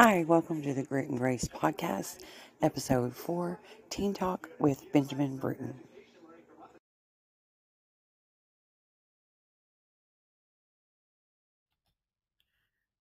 [0.00, 2.20] Hi, welcome to the Grit and Grace podcast,
[2.62, 3.58] episode 4
[3.90, 5.74] Teen Talk with Benjamin Bruton.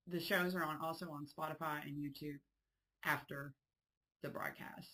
[0.08, 2.40] The shows are on also on Spotify and YouTube
[3.06, 3.54] after
[4.24, 4.90] the broadcast.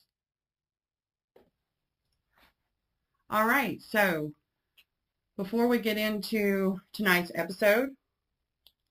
[3.30, 4.34] All right, so
[5.38, 7.92] before we get into tonight's episode,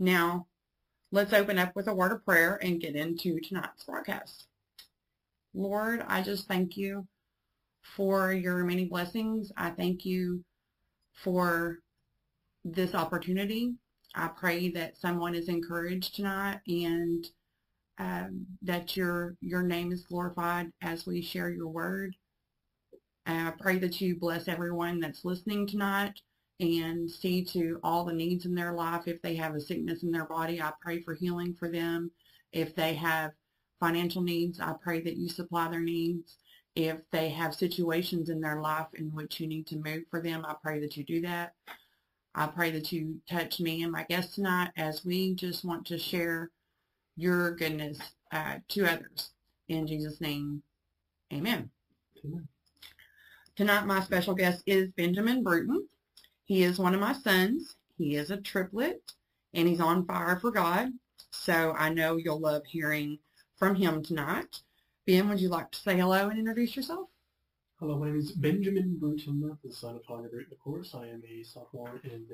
[0.00, 0.46] Now,
[1.12, 4.48] let's open up with a word of prayer and get into tonight's broadcast.
[5.54, 7.06] Lord, I just thank you
[7.80, 9.52] for your many blessings.
[9.56, 10.42] I thank you
[11.14, 11.78] for
[12.64, 13.74] this opportunity.
[14.16, 17.24] I pray that someone is encouraged tonight and
[17.98, 22.14] um, that your your name is glorified as we share your word.
[23.26, 26.20] I pray that you bless everyone that's listening tonight
[26.60, 29.06] and see to all the needs in their life.
[29.06, 32.10] If they have a sickness in their body, I pray for healing for them.
[32.52, 33.32] If they have
[33.80, 36.38] financial needs, I pray that you supply their needs.
[36.74, 40.44] If they have situations in their life in which you need to move for them,
[40.46, 41.52] I pray that you do that.
[42.34, 45.98] I pray that you touch me and my guests tonight as we just want to
[45.98, 46.50] share
[47.18, 47.98] your goodness
[48.32, 49.30] uh, to others.
[49.68, 50.62] In Jesus' name,
[51.32, 51.68] amen.
[52.24, 52.48] amen.
[53.56, 55.88] Tonight, my special guest is Benjamin Bruton.
[56.44, 57.74] He is one of my sons.
[57.96, 59.02] He is a triplet,
[59.52, 60.90] and he's on fire for God.
[61.32, 63.18] So I know you'll love hearing
[63.56, 64.60] from him tonight.
[65.04, 67.08] Ben, would you like to say hello and introduce yourself?
[67.80, 70.94] Hello, my name is Benjamin Bruton, the son of Tonya Bruton, of course.
[70.94, 72.28] I am a sophomore in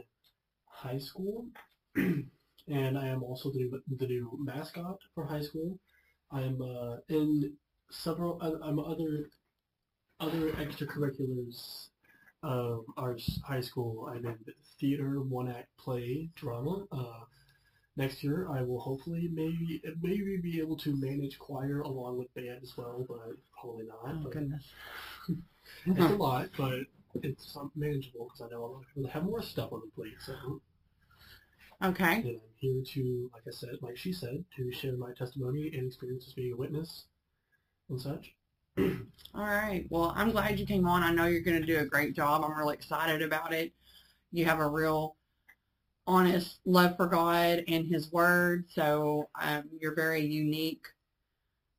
[0.67, 1.47] high school,
[2.69, 5.79] and I am also the, new, the new mascot for high school.
[6.31, 7.53] I'm uh, in
[7.91, 9.31] several, I'm other
[10.21, 11.89] other extracurriculars
[12.43, 13.17] of our
[13.47, 14.09] high school.
[14.15, 14.39] I'm in
[14.79, 16.85] theater, one-act play, drama.
[16.93, 17.25] Uh,
[17.97, 22.61] next year, I will hopefully maybe maybe be able to manage choir along with band
[22.63, 23.99] as well, but probably not.
[24.07, 24.71] Oh, but, goodness.
[25.87, 26.81] it's a lot, but
[27.23, 30.17] it's manageable because I know a lot of people have more stuff on the plate.
[30.25, 30.61] So,
[31.85, 32.15] okay.
[32.15, 35.87] And I'm here to, like I said, like she said, to share my testimony and
[35.87, 37.05] experiences being a witness
[37.89, 38.35] and such.
[38.79, 38.97] All
[39.35, 39.87] right.
[39.91, 41.03] Well, I'm glad you came on.
[41.03, 42.45] I know you're going to do a great job.
[42.45, 43.73] I'm really excited about it.
[44.33, 45.17] You have a real
[46.07, 48.67] honest love for God and His Word.
[48.71, 50.85] So um, you're a very unique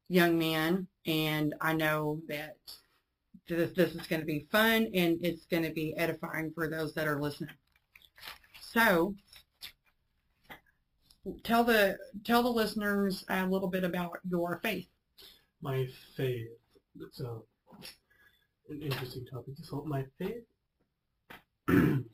[0.10, 2.58] young man, and I know that
[3.48, 6.94] this, this is going to be fun and it's going to be edifying for those
[6.94, 7.56] that are listening.
[8.60, 9.16] So,
[11.44, 14.88] tell the tell the listeners a little bit about your faith.
[15.62, 16.48] My faith.
[17.20, 17.24] A,
[18.70, 19.56] an interesting topic.
[19.64, 20.44] So my faith.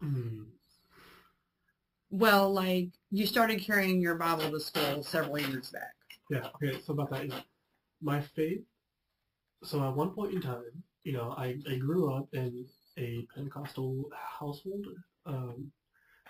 [0.00, 0.42] Hmm.
[2.10, 5.94] Well, like you started carrying your Bible to school several years back.
[6.30, 6.48] Yeah.
[6.54, 6.78] Okay.
[6.84, 7.30] So about that,
[8.02, 8.60] my faith,
[9.64, 10.62] so at one point in time,
[11.04, 12.66] you know, I, I grew up in
[12.98, 14.04] a Pentecostal
[14.38, 14.86] household
[15.24, 15.70] um,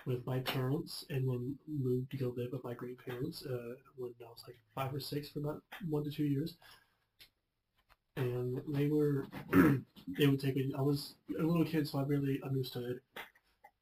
[0.06, 4.30] with my parents and then moved to go live with my grandparents uh, when I
[4.30, 6.56] was like five or six for about one to two years.
[8.16, 9.26] And they were,
[10.18, 13.00] they would take me, I was a little kid, so I barely understood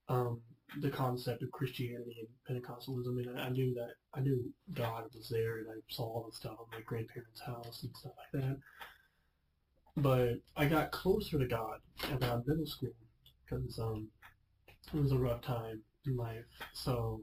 [0.09, 0.41] um,
[0.81, 5.59] the concept of Christianity and Pentecostalism, and I knew that I knew God was there,
[5.59, 8.59] and I saw all the stuff at my grandparents' house and stuff like that.
[9.97, 11.79] But I got closer to God
[12.11, 12.91] around middle school
[13.45, 14.09] because um,
[14.93, 15.81] it was a rough time
[16.13, 16.45] life.
[16.73, 17.23] So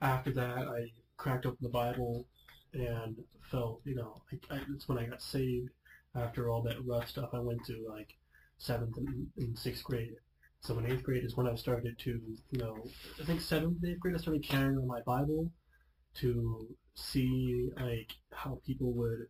[0.00, 2.26] after that, I cracked open the Bible
[2.72, 3.16] and
[3.50, 5.70] felt, you know, I, I, that's when I got saved.
[6.16, 8.16] After all that rough stuff, I went to like
[8.58, 10.14] seventh and, and sixth grade
[10.64, 12.10] so in eighth grade is when I started to,
[12.50, 12.74] you know,
[13.20, 15.50] I think seventh, eighth grade, I started carrying on my Bible
[16.20, 19.26] to see like how people would,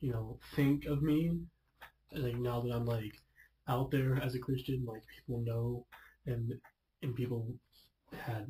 [0.00, 1.38] you know, think of me.
[2.12, 3.14] Like now that I'm like
[3.66, 5.86] out there as a Christian, like people know,
[6.26, 6.52] and
[7.02, 7.46] and people
[8.12, 8.46] had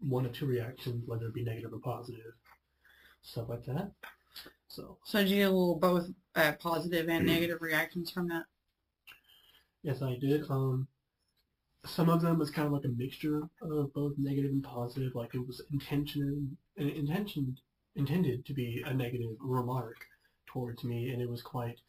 [0.00, 2.32] one or two reactions, whether it be negative or positive,
[3.22, 3.92] stuff like that.
[4.68, 4.98] So.
[5.04, 8.44] So did you get a little both uh, positive and negative reactions from that?
[9.82, 10.48] Yes, I did.
[10.48, 10.88] Um,
[11.84, 15.14] some of them was kind of like a mixture of both negative and positive.
[15.14, 17.58] Like it was intention, intention
[17.96, 19.96] intended to be a negative remark
[20.46, 21.80] towards me, and it was quite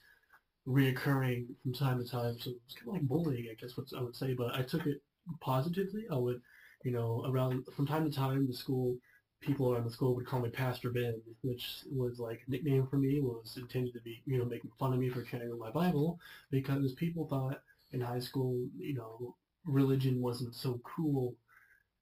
[0.67, 2.37] reoccurring from time to time.
[2.39, 4.33] So it was kind of like bullying, I guess what I would say.
[4.33, 5.01] But I took it
[5.41, 6.05] positively.
[6.11, 6.41] I would,
[6.83, 8.97] you know, around from time to time, the school
[9.41, 12.97] people around the school would call me Pastor Ben, which was like a nickname for
[12.97, 16.17] me, was intended to be, you know, making fun of me for carrying my Bible,
[16.49, 17.61] because people thought
[17.91, 19.35] in high school, you know,
[19.65, 21.35] religion wasn't so cool,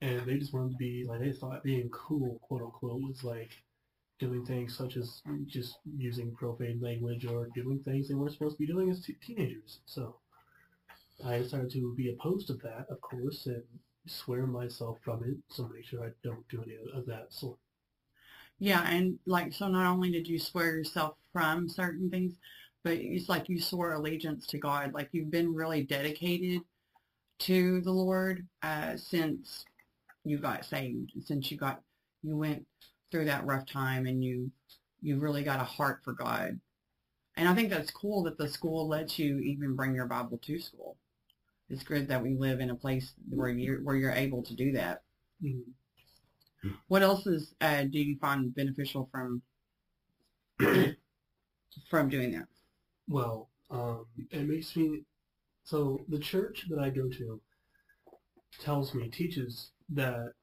[0.01, 3.51] and they just wanted to be, like, they thought being cool, quote unquote, was like
[4.19, 8.59] doing things such as just using profane language or doing things they weren't supposed to
[8.59, 9.79] be doing as t- teenagers.
[9.88, 10.18] So
[11.25, 13.63] I decided to be opposed to that, of course, and
[14.07, 17.57] swear myself from it, so make sure I don't do any of that sort.
[18.59, 22.35] Yeah, and like so not only did you swear yourself from certain things,
[22.83, 24.94] but it's like you swore allegiance to God.
[24.94, 26.62] Like you've been really dedicated
[27.39, 29.65] to the Lord uh, since
[30.23, 31.81] you got saved, since you got
[32.23, 32.65] you went
[33.12, 34.51] through that rough time and you
[35.01, 36.59] you really got a heart for God.
[37.35, 40.59] And I think that's cool that the school lets you even bring your Bible to
[40.59, 40.97] school.
[41.71, 44.73] It's good that we live in a place where you're where you're able to do
[44.73, 45.03] that.
[45.41, 45.73] Mhm.
[46.88, 49.41] What else is uh, do you find beneficial from
[51.89, 52.47] from doing that?
[53.07, 55.03] Well, um, it makes me,
[55.63, 57.41] so the church that I go to
[58.59, 60.33] tells me, teaches that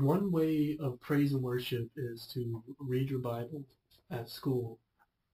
[0.00, 3.64] one way of praise and worship is to read your Bible
[4.10, 4.78] at school,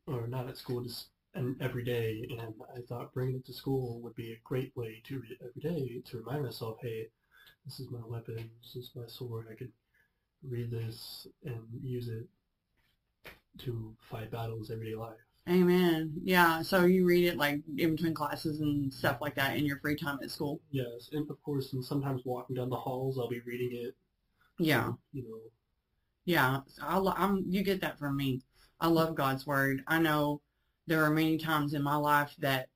[0.06, 1.08] or not at school, just
[1.38, 2.26] and every day.
[2.31, 5.38] And I thought bringing it to school would be a great way to read it
[5.40, 7.06] every day to remind myself, hey,
[7.64, 9.46] this is my weapon, this is my sword.
[9.50, 9.73] I could
[10.46, 12.26] read this and use it
[13.58, 15.17] to fight battles everyday life.
[15.49, 16.12] Amen.
[16.23, 16.61] Yeah.
[16.62, 19.96] So you read it like in between classes and stuff like that in your free
[19.96, 20.61] time at school.
[20.70, 23.96] Yes, and of course, and sometimes walking down the halls, I'll be reading it.
[24.58, 24.93] Yeah.
[25.12, 25.38] You know,
[26.26, 26.61] Yeah.
[26.82, 28.43] I, I'm, you get that from me.
[28.81, 29.82] I love God's word.
[29.87, 30.43] I know
[30.88, 32.69] there are many times in my life that,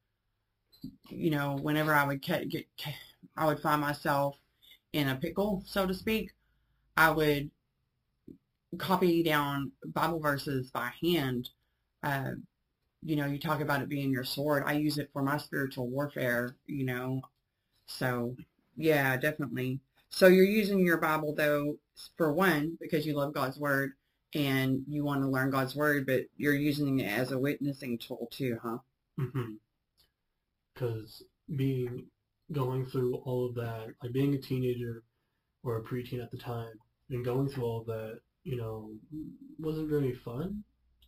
[1.09, 2.67] you know, whenever I would ca- get,
[3.37, 4.37] I would find myself
[4.93, 6.33] in a pickle, so to speak.
[6.97, 7.51] I would
[8.79, 11.49] copy down Bible verses by hand.
[12.03, 12.33] Uh,
[13.03, 14.63] you know, you talk about it being your sword.
[14.67, 17.23] I use it for my spiritual warfare, you know.
[17.87, 18.37] So,
[18.77, 19.81] yeah, definitely.
[20.11, 21.79] So you're using your Bible, though,
[22.19, 23.93] for one, because you love God's Word
[24.35, 28.29] and you want to learn God's Word, but you're using it as a witnessing tool,
[28.31, 28.79] too, huh?
[30.75, 31.23] because
[31.57, 32.07] being
[32.51, 35.03] going through all of that, like being a teenager
[35.63, 36.73] or a preteen at the time,
[37.11, 38.91] and going through all that, you know,
[39.59, 40.65] wasn't very fun.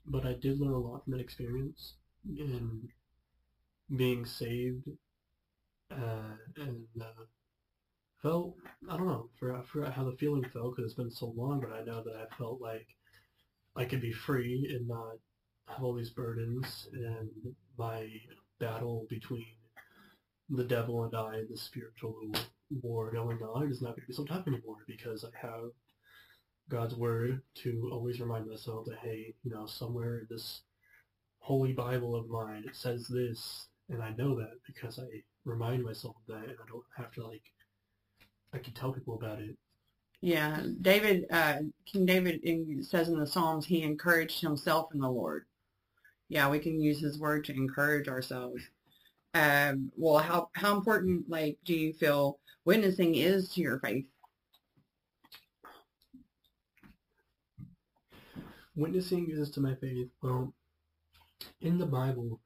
[0.07, 1.95] But I did learn a lot from that experience,
[2.39, 2.89] and
[3.97, 4.89] being saved,
[5.91, 7.25] uh, and uh,
[8.23, 8.55] felt
[8.89, 11.61] I don't know, for I forgot how the feeling felt because it's been so long,
[11.61, 12.87] but I know that I felt like
[13.77, 15.17] I could be free and not
[15.69, 17.29] have all these burdens and
[17.77, 18.09] my
[18.61, 19.47] battle between
[20.51, 22.21] the devil and I, the spiritual
[22.83, 25.71] war going on, is not going to be so tough anymore because I have
[26.69, 30.63] God's word to always remind myself that, hey, you know, somewhere in this
[31.39, 36.17] holy Bible of mine, it says this, and I know that because I remind myself
[36.17, 37.43] of that, and I don't have to, like,
[38.53, 39.57] I can tell people about it.
[40.25, 42.41] Yeah, David, uh, King David
[42.87, 45.45] says in the Psalms, he encouraged himself in the Lord.
[46.31, 48.63] Yeah, we can use his word to encourage ourselves.
[49.35, 54.07] Um, well, how, how important, like, do you feel witnessing is to your faith?
[58.75, 60.09] Witnessing is to my faith.
[60.23, 60.55] Well,
[61.61, 62.41] in the Bible,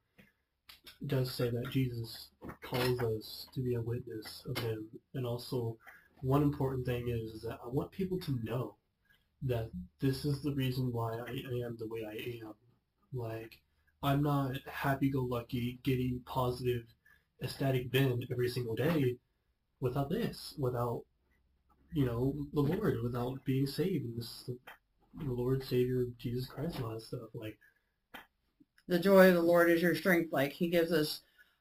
[1.06, 2.30] does say that Jesus
[2.60, 4.84] calls us to be a witness of him.
[5.14, 5.76] And also,
[6.22, 8.74] one important thing is, is that I want people to know
[9.42, 9.70] that
[10.00, 11.30] this is the reason why I,
[11.64, 12.54] am the way I am.
[13.12, 13.58] Like,
[14.02, 16.84] I'm not happy-go-lucky, giddy, positive,
[17.42, 19.16] ecstatic Ben every single day
[19.80, 21.04] without this, without,
[21.92, 24.04] you know, the Lord, without being saved.
[24.04, 24.50] And this,
[25.14, 27.30] the Lord, Savior, Jesus Christ, and all that stuff.
[27.34, 27.58] Like,
[28.88, 30.32] The joy of the Lord is your strength.
[30.32, 31.20] Like, he gives us,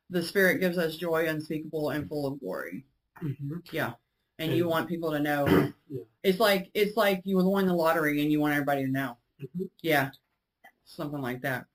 [0.09, 2.85] the Spirit gives us joy unspeakable and full of glory.
[3.21, 3.61] mhm.
[3.71, 3.93] Yeah.
[4.39, 5.73] And you want people to know.
[5.89, 6.01] Yeah.
[6.21, 9.15] It's like, it's like you won the lottery and you want everybody to know.
[9.41, 9.69] Mhm.
[9.81, 10.09] Yeah,
[10.83, 11.65] something like that.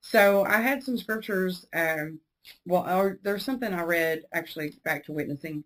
[0.00, 1.66] So I had some scriptures.
[1.74, 2.20] Um,
[2.64, 5.64] well, there's something I read actually back to witnessing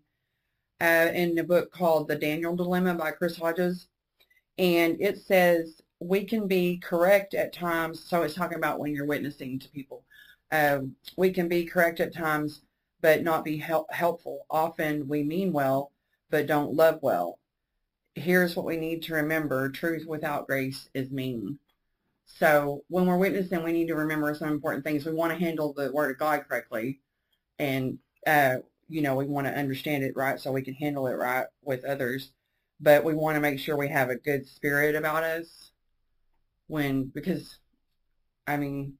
[0.81, 3.87] uh, in a book called The Daniel Dilemma by Chris Hodges,
[4.57, 8.03] and it says we can be correct at times.
[8.03, 10.03] So it's talking about when you're witnessing to people.
[10.51, 12.63] Um, we can be correct at times,
[13.03, 14.47] but not be help- helpful.
[14.49, 15.91] Often we mean well,
[16.31, 17.37] but don't love well.
[18.15, 19.69] Here's what we need to remember.
[19.69, 21.59] Truth without grace is mean.
[22.25, 25.05] So when we're witnessing, we need to remember some important things.
[25.05, 27.01] We want to handle the Word of God correctly,
[27.59, 28.57] and uh,
[28.89, 31.85] you know we want to understand it right so we can handle it right with
[31.85, 32.31] others.
[32.79, 35.71] but we want to make sure we have a good spirit about us
[36.67, 37.59] when because
[38.47, 38.95] I mean,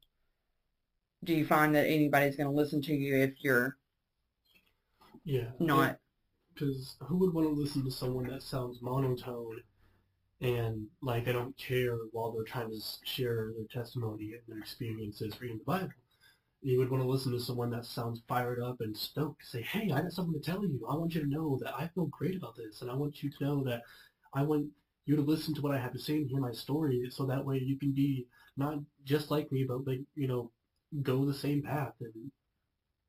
[1.24, 3.78] do you find that anybody's going to listen to you if you're
[5.24, 5.50] Yeah.
[5.60, 5.98] not?
[6.54, 9.62] Because who would want to listen to someone that sounds monotone
[10.42, 15.40] and like they don't care while they're trying to share their testimony and their experiences
[15.42, 15.90] reading the Bible?
[16.62, 19.46] You would want to listen to someone that sounds fired up and stoked.
[19.46, 20.86] Say, hey, I got something to tell you.
[20.90, 23.30] I want you to know that I feel great about this, and I want you
[23.30, 23.82] to know that
[24.34, 24.68] I want
[25.06, 27.44] you to listen to what I have to say and hear my story, so that
[27.44, 30.52] way you can be not just like me, but like you know,
[31.02, 32.32] go the same path and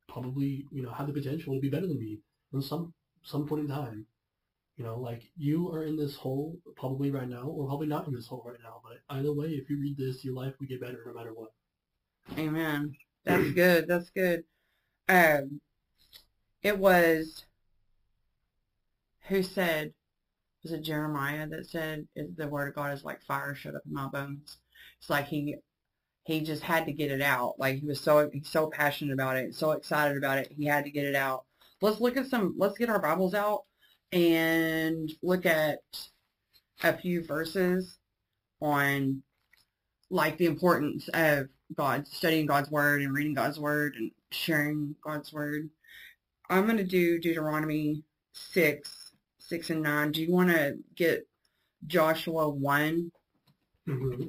[0.09, 2.21] probably you know have the potential to be better than me
[2.53, 2.93] in some
[3.23, 4.07] some point in time.
[4.77, 8.15] You know, like you are in this hole probably right now, or probably not in
[8.15, 8.81] this hole right now.
[8.83, 11.51] But either way, if you read this, your life will get better no matter what.
[12.37, 12.93] Amen.
[13.25, 13.87] That's good.
[13.87, 14.45] That's good.
[15.09, 15.61] Um,
[16.63, 17.45] it was
[19.29, 19.93] who said
[20.65, 23.93] was it Jeremiah that said the word of God is like fire shut up in
[23.93, 24.59] my bones.
[24.99, 25.57] It's like he
[26.25, 27.55] he just had to get it out.
[27.59, 30.53] Like he was so he's so passionate about it, so excited about it.
[30.57, 31.45] He had to get it out.
[31.81, 32.55] Let's look at some.
[32.59, 33.65] Let's get our Bibles out
[34.13, 35.81] and look at
[36.83, 37.99] a few verses
[38.61, 39.23] on
[40.11, 45.33] like the importance of God, studying God's word and reading God's word and sharing God's
[45.33, 45.69] word.
[46.49, 48.03] I'm going to do Deuteronomy
[48.33, 50.13] 6, 6 and 9.
[50.13, 51.27] Do you want to get
[51.87, 53.11] Joshua 1,
[53.87, 54.29] Mm-hmm.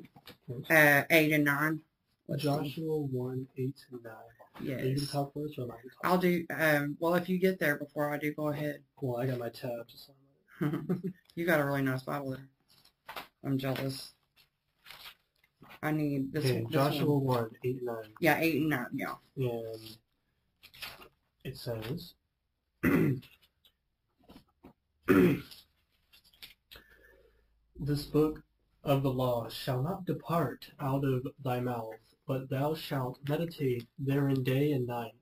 [0.70, 1.82] Uh, 8 and 9?
[2.28, 2.48] Let's see.
[2.48, 4.14] Joshua one eight and nine.
[4.14, 5.12] Are you gonna Yes.
[5.12, 6.06] talk first, or am I gonna talk?
[6.06, 8.82] I'll do, um, well, if you get there before I do, go ahead.
[9.00, 9.88] Well, I got my tab.
[9.88, 10.16] Just on
[11.36, 12.50] you got a really nice Bible there.
[13.44, 14.14] I'm jealous.
[15.84, 17.24] I need this, okay, this Joshua one.
[17.44, 18.04] one eight and nine.
[18.20, 19.14] Yeah, 8 and 9, yeah.
[19.36, 19.98] and
[21.44, 22.14] it says,
[27.80, 28.42] This book
[28.86, 31.96] of the law shall not depart out of thy mouth,
[32.28, 35.16] but thou shalt meditate therein day and night,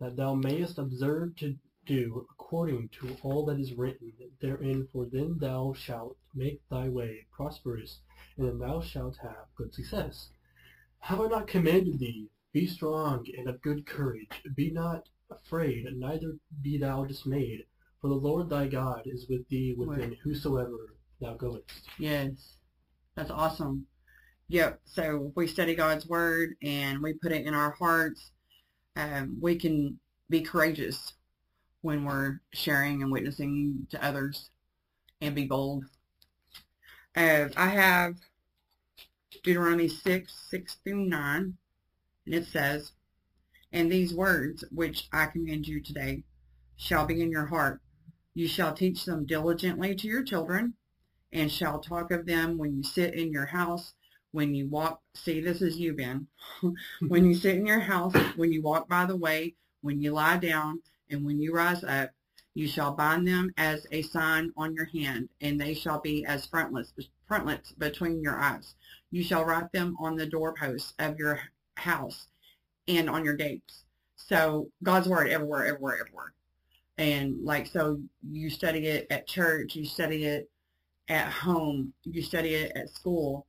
[0.00, 5.36] that thou mayest observe to do according to all that is written therein, for then
[5.38, 8.00] thou shalt make thy way prosperous,
[8.36, 10.30] and then thou shalt have good success.
[10.98, 12.28] Have I not commanded thee?
[12.52, 14.42] Be strong and of good courage.
[14.56, 17.64] Be not afraid, neither be thou dismayed.
[18.00, 21.88] For the Lord thy God is with thee within whosoever thou goest.
[21.98, 22.57] Yes,
[23.18, 23.84] that's awesome.
[24.46, 24.80] Yep.
[24.84, 28.30] So we study God's word and we put it in our hearts,
[28.94, 29.98] um, we can
[30.30, 31.14] be courageous
[31.80, 34.50] when we're sharing and witnessing to others,
[35.20, 35.84] and be bold.
[37.16, 38.14] Uh, I have
[39.42, 41.56] Deuteronomy six six through nine,
[42.24, 42.92] and it says,
[43.72, 46.22] "And these words which I command you today
[46.76, 47.80] shall be in your heart.
[48.34, 50.74] You shall teach them diligently to your children."
[51.32, 53.94] And shall talk of them when you sit in your house,
[54.32, 55.00] when you walk.
[55.14, 56.26] See, this is you, Ben.
[57.08, 60.38] when you sit in your house, when you walk by the way, when you lie
[60.38, 60.80] down,
[61.10, 62.10] and when you rise up,
[62.54, 66.46] you shall bind them as a sign on your hand, and they shall be as
[66.46, 66.92] frontlets,
[67.26, 68.74] frontlets between your eyes.
[69.10, 71.40] You shall write them on the doorposts of your
[71.76, 72.26] house
[72.88, 73.84] and on your gates.
[74.16, 76.32] So God's word everywhere, everywhere, everywhere.
[76.98, 80.50] And like, so you study it at church, you study it
[81.08, 83.46] at home, you study it at school.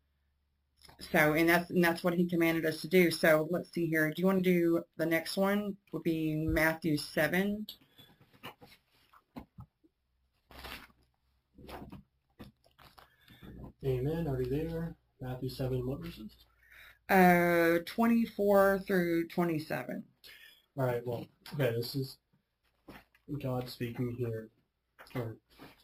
[1.00, 3.10] So, and that's and that's what he commanded us to do.
[3.12, 4.10] So let's see here.
[4.10, 5.78] Do you want to do the next one?
[5.94, 7.66] Would be Matthew seven.
[13.86, 14.28] Amen.
[14.28, 14.96] Already there.
[15.22, 16.32] Matthew 7, what verses?
[17.10, 20.04] Uh, twenty-four through twenty-seven.
[20.78, 22.18] All right, well, okay, this is
[23.42, 24.50] God speaking here.
[25.16, 25.38] Or,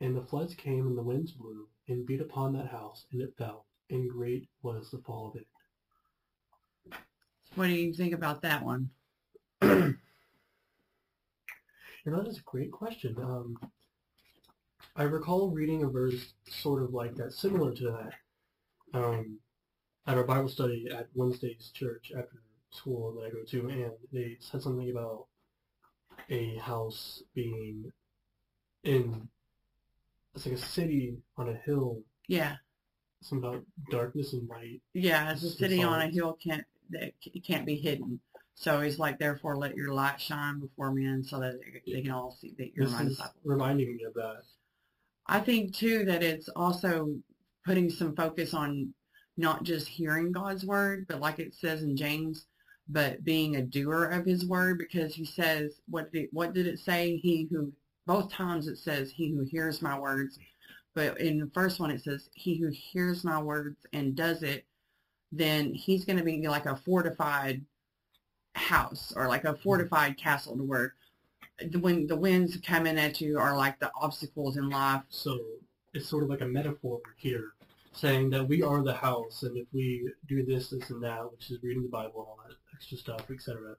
[0.00, 3.34] and the floods came, and the winds blew, and beat upon that house, and it
[3.36, 5.46] fell, and great was the fall of it.
[7.54, 8.90] What do you think about that one?
[12.08, 13.16] You know, that is a great question.
[13.18, 13.58] Um,
[14.96, 17.84] I recall reading a verse sort of like that, similar to
[18.94, 19.38] that, um,
[20.06, 22.40] at our Bible study at Wednesday's church after
[22.70, 25.26] school that I go to, and they said something about
[26.30, 27.92] a house being
[28.84, 29.28] in,
[30.34, 32.56] it's like a city on a hill Yeah,
[33.22, 34.80] something about darkness and light.
[34.94, 37.12] Yeah, as a city on a hill can't that
[37.44, 38.20] can't be hidden.
[38.54, 42.10] So he's like, therefore, let your light shine before men, so that they- they can
[42.10, 43.40] all see that you're This my disciple.
[43.44, 44.42] reminding me of that.
[45.26, 47.22] I think too that it's also
[47.64, 48.94] putting some focus on
[49.36, 52.46] not just hearing God's word, but like it says in James,
[52.88, 56.66] but being a doer of His word, because He says, what did it, what did
[56.66, 57.16] it say?
[57.18, 57.72] He who
[58.08, 60.38] both times it says, "He who hears my words,"
[60.94, 64.64] but in the first one it says, "He who hears my words and does it."
[65.30, 67.64] Then he's going to be like a fortified
[68.54, 69.62] house or like a mm-hmm.
[69.62, 70.94] fortified castle to where
[71.70, 75.38] the- when the winds coming at you are like the obstacles in life So
[75.92, 77.52] it's sort of like a metaphor here,
[77.92, 81.50] saying that we are the house, and if we do this, this, and that, which
[81.50, 83.76] is reading the Bible and all that extra stuff, etc.,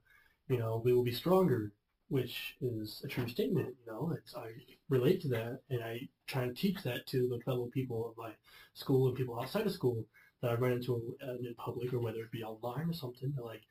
[0.50, 1.72] you know, we will be stronger,
[2.10, 3.76] which is a true statement.
[3.86, 4.50] You know, it's, I
[4.90, 8.32] relate to that, and I try and teach that to the fellow people of my
[8.74, 10.06] school and people outside of school
[10.42, 13.32] that I run into in public or whether it be online or something.
[13.36, 13.64] They're like,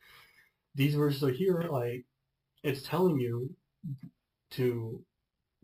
[0.75, 2.05] these verses are here, like,
[2.63, 3.55] it's telling you
[4.51, 5.03] to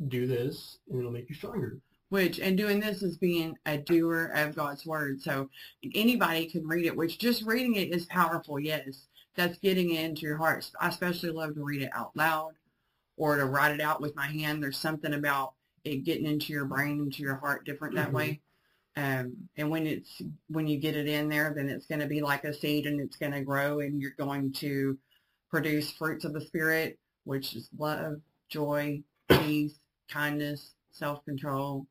[0.08, 1.78] do this, and it'll make you stronger.
[2.14, 5.20] which and doing this is being a doer of God's word.
[5.20, 5.50] So
[5.94, 8.60] anybody can read it, which just reading it is powerful.
[8.60, 10.70] Yes, that's getting it into your heart.
[10.80, 12.52] I especially love to read it out loud
[13.16, 14.62] or to write it out with my hand.
[14.62, 15.54] There's something about
[15.85, 18.14] it getting into your brain, into your heart different that Mhm.
[18.14, 18.40] way.
[18.97, 22.23] Um, and when it's when you get it in there, then it's going to be
[22.23, 24.99] like a seed and it's going to grow and you're going to
[25.50, 29.78] produce fruits of the spirit, which is love, joy, peace,
[30.09, 31.87] kindness, self-control,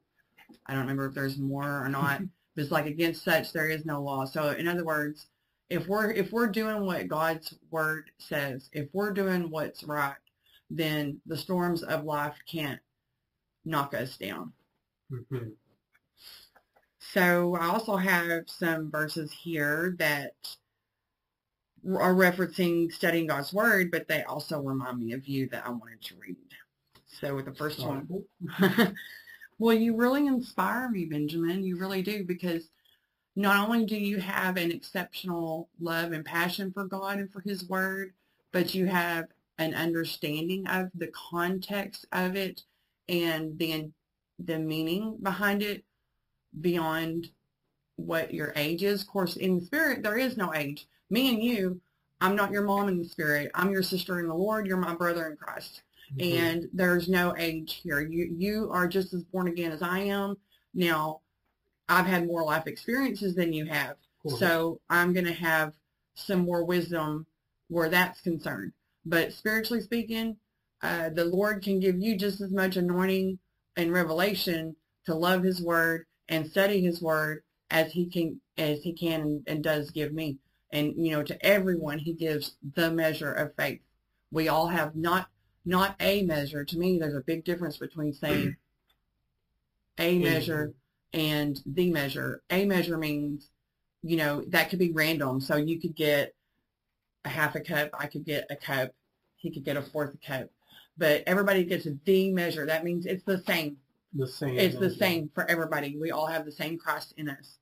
[0.65, 2.21] I don't remember if there's more or not.
[2.55, 4.25] but it's like against such there is no law.
[4.25, 5.27] So in other words,
[5.69, 10.15] if we're if we're doing what God's word says, if we're doing what's right,
[10.77, 12.79] then the storms of life can't
[13.65, 14.53] knock us down.
[15.09, 15.49] hmm
[16.99, 20.33] So I also have some verses here that
[21.87, 26.01] are referencing studying God's word, but they also remind me of you that I wanted
[26.03, 26.37] to read.
[27.07, 28.07] So with the first one,
[29.59, 31.63] well, you really inspire me, Benjamin.
[31.63, 32.69] You really do, because
[33.35, 37.67] not only do you have an exceptional love and passion for God and for His
[37.67, 38.13] Word,
[38.51, 39.25] but you have
[39.57, 42.61] an understanding of the context of it
[43.09, 43.89] and the
[44.39, 45.83] the meaning behind it
[46.59, 47.27] beyond
[47.95, 49.01] what your age is.
[49.01, 50.87] Of course, in the spirit, there is no age.
[51.09, 51.79] Me and you,
[52.21, 53.51] I'm not your mom in the spirit.
[53.53, 54.65] I'm your sister in the Lord.
[54.65, 55.83] You're my brother in Christ
[56.17, 56.33] Mm-hmm.
[56.35, 57.99] and there's no age here.
[58.01, 60.35] You you are just as born again as I am.
[60.75, 61.21] Now,
[61.89, 64.37] I've had more life experiences than you have, Cool.
[64.37, 65.73] so I'm going to have
[66.15, 67.25] some more wisdom
[67.69, 68.73] where that's concerned.
[69.05, 70.37] But spiritually speaking,
[70.81, 73.39] uh, the Lord can give you just as much anointing
[73.75, 78.93] and revelation to love His Word and study His Word as He can as He
[78.93, 80.37] can and, and does give me.
[80.71, 83.81] And you know, to everyone, He gives the measure of faith.
[84.31, 85.27] We all have not
[85.65, 86.65] not a measure.
[86.65, 88.55] To me, there's a big difference between saying
[89.97, 90.73] a measure
[91.13, 92.41] and the measure.
[92.49, 93.49] A measure means,
[94.01, 95.39] you know, that could be random.
[95.39, 96.33] So you could get
[97.25, 97.89] a half a cup.
[97.97, 98.91] I could get a cup.
[99.35, 100.49] He could get a fourth cup.
[100.97, 102.65] But everybody gets the measure.
[102.65, 103.77] That means it's the same.
[104.13, 104.59] the same.
[104.59, 105.97] It's the same for everybody.
[105.97, 107.57] We all have the same Christ in us.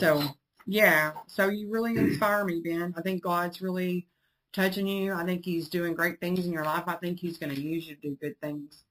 [0.00, 0.22] So
[0.66, 2.94] yeah, so you really inspire me, Ben.
[2.96, 4.08] I think God's really
[4.52, 5.12] touching you.
[5.12, 6.84] I think He's doing great things in your life.
[6.86, 8.84] I think He's going to use you to do good things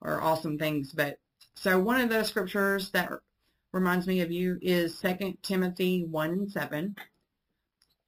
[0.00, 0.92] or awesome things.
[0.92, 1.18] But
[1.54, 3.12] so one of the scriptures that
[3.72, 6.96] reminds me of you is Second Timothy one and seven,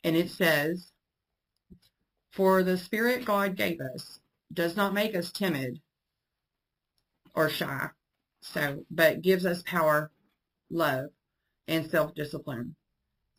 [0.03, 0.90] and it says,
[2.35, 4.20] "For the Spirit God gave us
[4.53, 5.81] does not make us timid
[7.35, 7.88] or shy,
[8.40, 10.11] so but gives us power,
[10.70, 11.11] love."
[11.66, 12.77] and self-discipline.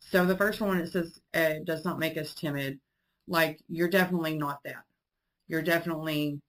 [0.00, 2.80] So the first one, it says, uh, does not make us timid.
[3.28, 4.84] Like, you're definitely not that.
[5.48, 6.40] You're definitely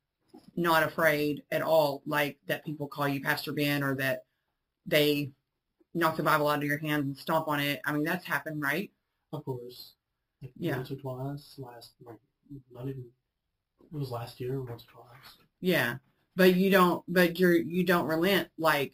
[0.56, 4.24] not afraid at all, like that people call you Pastor Ben or that
[4.86, 5.32] they
[5.94, 7.80] knock the Bible out of your hand and stomp on it.
[7.86, 8.92] I mean, that's happened, right?
[9.34, 9.94] Of course.
[10.42, 10.78] Like Yeah.
[10.78, 11.56] Once or twice.
[11.60, 12.18] Last, like,
[12.72, 13.06] not even.
[13.82, 14.62] It was last year.
[14.62, 15.38] Once or twice.
[15.60, 15.96] Yeah.
[16.36, 18.50] But you don't, but you're, you don't relent.
[18.58, 18.94] Like,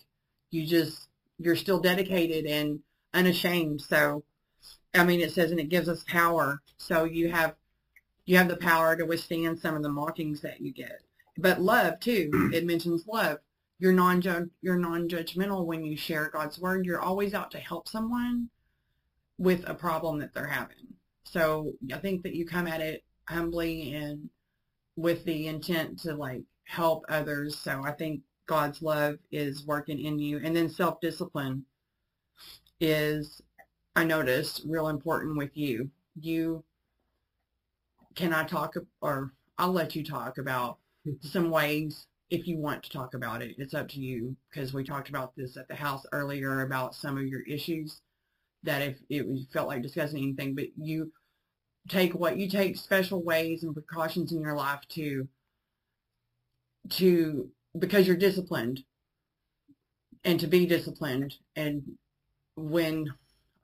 [0.51, 2.79] you just, you're still dedicated and
[3.13, 3.81] unashamed.
[3.81, 4.23] So,
[4.93, 6.61] I mean, it says, and it gives us power.
[6.77, 7.55] So you have,
[8.25, 11.01] you have the power to withstand some of the mockings that you get.
[11.37, 12.29] But love too.
[12.53, 13.39] It mentions love.
[13.79, 14.21] You're non
[14.61, 16.85] you're non-judgmental when you share God's word.
[16.85, 18.49] You're always out to help someone
[19.37, 20.93] with a problem that they're having.
[21.23, 24.29] So I think that you come at it humbly and
[24.95, 27.57] with the intent to like help others.
[27.57, 30.39] So I think God's love is working in you.
[30.43, 31.65] And then self-discipline
[32.79, 33.41] is
[33.95, 35.89] I noticed real important with you.
[36.19, 36.63] You
[38.15, 40.77] can I talk or I'll let you talk about
[41.21, 43.55] some ways if you want to talk about it.
[43.57, 47.17] It's up to you because we talked about this at the house earlier about some
[47.17, 48.01] of your issues
[48.63, 51.11] that if it felt like discussing anything, but you
[51.89, 55.27] take what you take special ways and precautions in your life to
[56.89, 58.83] to because you're disciplined.
[60.25, 61.35] And to be disciplined.
[61.57, 61.83] And
[62.55, 63.07] when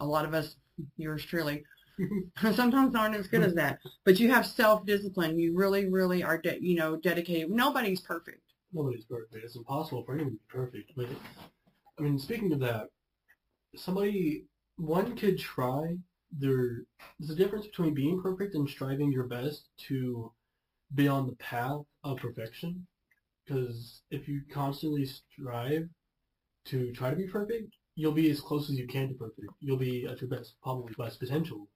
[0.02, 0.56] a lot of us
[0.98, 1.64] yours truly
[2.54, 3.80] sometimes aren't as good as that.
[4.06, 5.38] But you have self-discipline.
[5.38, 7.50] You really really are de- you know dedicated.
[7.50, 8.42] Nobody's perfect.
[8.74, 9.44] Nobody's perfect.
[9.44, 10.92] It's impossible for anyone to be perfect.
[10.96, 11.08] But
[11.98, 12.88] i mean speaking of that
[13.76, 14.46] somebody
[14.78, 15.98] one could try
[16.32, 16.84] there
[17.20, 20.32] there's a difference between being perfect and striving your best to
[20.94, 22.88] be on the path of perfection.
[23.46, 25.90] Because if you constantly strive
[26.66, 29.50] to try to be perfect you'll be as close as you can to perfect.
[29.60, 31.68] You'll be at your best probably best potential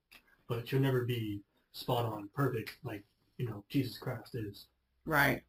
[0.47, 1.41] but you'll never be
[1.73, 3.03] spot on perfect like
[3.37, 4.67] you know jesus christ is.
[5.05, 5.43] Right.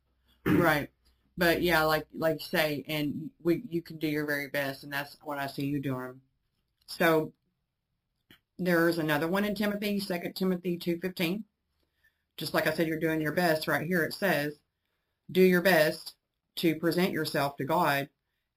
[0.45, 0.90] Right.
[1.38, 4.93] But yeah like like you say and we you can do your very best and
[4.93, 6.21] that's what i see you doing.
[6.87, 7.33] So
[8.59, 11.43] there's another one in Timothy, 2 Timothy 2.15.
[12.37, 13.69] Just like I said, you're doing your best.
[13.69, 14.59] Right here it says,
[15.31, 16.14] do your best
[16.57, 18.09] to present yourself to God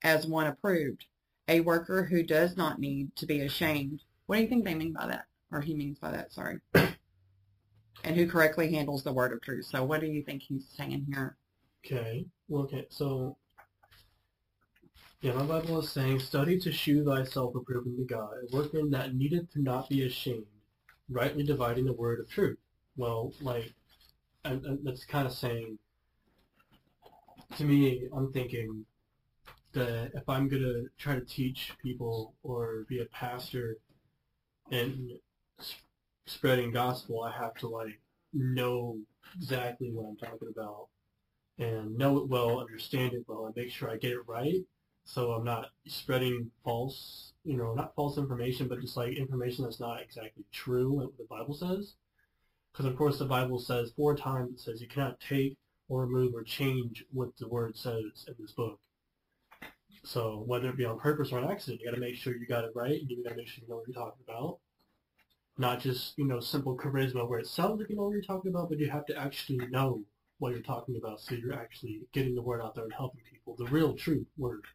[0.04, 1.06] as one approved,
[1.48, 4.02] a worker who does not need to be ashamed.
[4.26, 5.26] What do you think they mean by that?
[5.52, 6.60] Or he means by that, sorry.
[6.74, 9.66] and who correctly handles the word of truth.
[9.66, 11.38] So what do you think he's saying here?
[11.86, 12.26] Okay.
[12.48, 12.86] Well, okay.
[12.90, 13.38] So
[15.21, 19.15] yeah, my Bible is saying, Study to shew thyself approved unto God, a workman that
[19.15, 20.45] needeth to not be ashamed,
[21.10, 22.60] rightly dividing the word of truth.
[22.97, 23.73] Well, like,
[24.43, 25.80] and, and that's kind of saying,
[27.58, 28.86] to me, I'm thinking
[29.73, 33.77] that if I'm going to try to teach people or be a pastor
[34.71, 35.12] and
[36.27, 37.99] spreading gospel, I have to, like,
[38.34, 38.99] know
[39.36, 40.89] exactly what I'm talking about
[41.58, 44.63] and know it well, understand it well, and make sure I get it right
[45.08, 49.80] so I'm not spreading false, you know, not false information, but just like information that's
[49.80, 51.93] not exactly true, and what the Bible says.
[52.72, 55.56] Because of course the Bible says four times it says you cannot take
[55.88, 58.82] or remove or change what the word says in this book.
[60.04, 62.46] So whether it be on purpose or on accident, you got to make sure you
[62.46, 64.60] got it right, and you got to make sure you know what you're talking about.
[65.58, 68.52] Not just you know simple charisma where it sounds like you know what you're talking
[68.52, 70.04] about, but you have to actually know
[70.39, 73.56] what you're talking about, so you're actually getting the word out there and helping people,
[73.58, 74.65] the real true word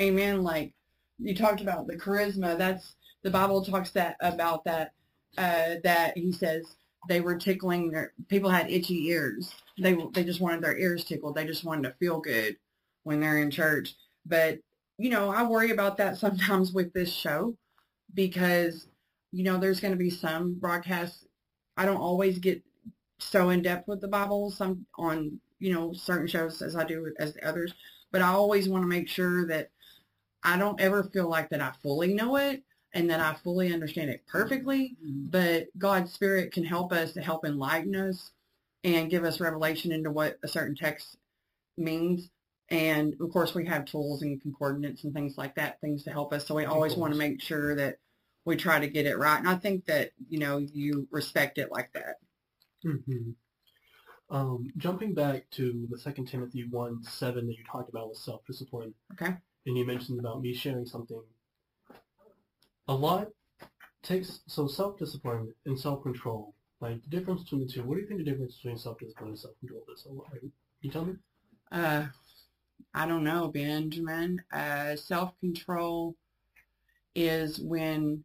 [0.00, 0.42] amen.
[0.42, 0.72] Like
[1.18, 2.58] you talked about the charisma.
[2.58, 4.92] That's the bible talks that about that
[5.38, 6.76] uh, that he says
[7.08, 9.52] they were tickling their people had itchy ears.
[9.78, 11.34] They they just wanted their ears tickled.
[11.34, 12.56] They just wanted to feel good
[13.04, 13.94] when they're in church.
[14.24, 14.58] But
[14.98, 17.54] you know i worry about that sometimes with this show
[18.14, 18.88] because
[19.32, 21.26] you know there's going to be some broadcasts.
[21.76, 22.62] I don't always get
[23.18, 27.12] so in depth with the bible some on you know certain shows as i do
[27.18, 27.74] as the others.
[28.12, 29.70] But i always want to make sure that
[30.46, 32.62] I don't ever feel like that I fully know it
[32.94, 35.26] and that I fully understand it perfectly, mm-hmm.
[35.26, 38.30] but God's Spirit can help us to help enlighten us
[38.84, 41.16] and give us revelation into what a certain text
[41.76, 42.30] means.
[42.68, 46.32] And of course, we have tools and concordance and things like that, things to help
[46.32, 46.46] us.
[46.46, 47.96] So we always want to make sure that
[48.44, 49.40] we try to get it right.
[49.40, 52.16] And I think that, you know, you respect it like that.
[52.84, 53.30] Mm-hmm.
[54.30, 58.94] Um, jumping back to the Second Timothy 1, 7 that you talked about with self-discipline.
[59.12, 59.34] Okay
[59.66, 61.20] and you mentioned about me sharing something.
[62.88, 63.28] A lot
[64.02, 66.54] takes so self-discipline and self-control.
[66.80, 67.82] Like the difference between the two.
[67.82, 70.02] What do you think the difference between self-discipline and self-control is?
[70.02, 70.42] So, like,
[70.80, 71.14] you tell me?
[71.72, 72.06] Uh,
[72.94, 74.42] I don't know, Benjamin.
[74.52, 76.14] Uh, self-control
[77.14, 78.24] is when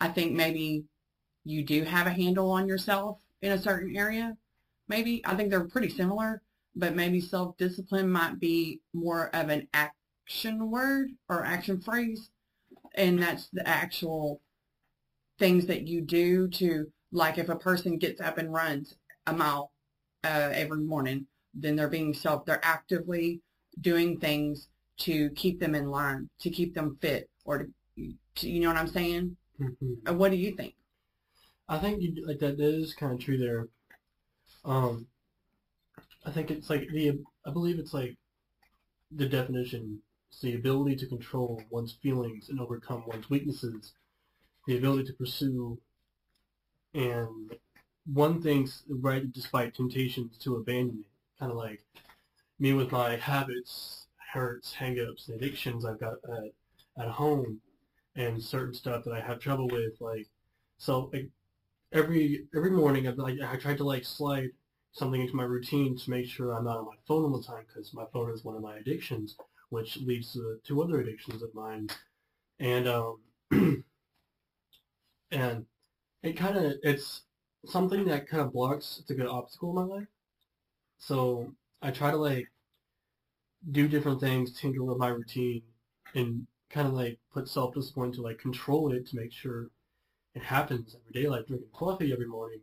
[0.00, 0.84] I think maybe
[1.44, 4.36] you do have a handle on yourself in a certain area.
[4.88, 6.42] Maybe I think they're pretty similar,
[6.74, 9.95] but maybe self-discipline might be more of an act
[10.26, 12.30] action word or action phrase.
[12.94, 14.40] And that's the actual
[15.38, 19.70] things that you do to, like if a person gets up and runs a mile
[20.24, 23.40] uh, every morning, then they're being self, they're actively
[23.80, 28.60] doing things to keep them in line, to keep them fit, or to, to you
[28.60, 29.36] know what I'm saying?
[29.60, 30.16] Mm-hmm.
[30.16, 30.74] What do you think?
[31.68, 33.68] I think you, like that, that is kind of true there.
[34.64, 35.06] Um,
[36.24, 38.16] I think it's like the, I believe it's like
[39.12, 40.00] the definition
[40.40, 43.94] the ability to control one's feelings and overcome one's weaknesses,
[44.66, 45.78] the ability to pursue
[46.94, 47.54] and
[48.12, 51.10] one thing's right despite temptations to abandon it.
[51.38, 51.84] Kind of like
[52.58, 57.60] me with my habits, hurts, hangups, and addictions I've got at, at home.
[58.16, 60.00] and certain stuff that I have trouble with.
[60.00, 60.28] Like,
[60.78, 61.28] so like,
[61.92, 64.50] every every morning, I like I try to like slide
[64.92, 67.64] something into my routine to make sure I'm not on my phone all the time
[67.68, 69.36] because my phone is one of my addictions,
[69.70, 71.88] which leads to two other addictions of mine,
[72.58, 73.20] and um,
[75.30, 75.66] and
[76.22, 77.22] it kind of it's
[77.64, 78.98] something that kind of blocks.
[79.00, 80.08] It's a good obstacle in my life.
[80.98, 81.52] So
[81.82, 82.48] I try to like
[83.70, 85.62] do different things, tinker with my routine,
[86.14, 89.70] and kind of like put self-discipline to like control it to make sure
[90.34, 91.28] it happens every day.
[91.28, 92.60] Like drinking coffee every morning,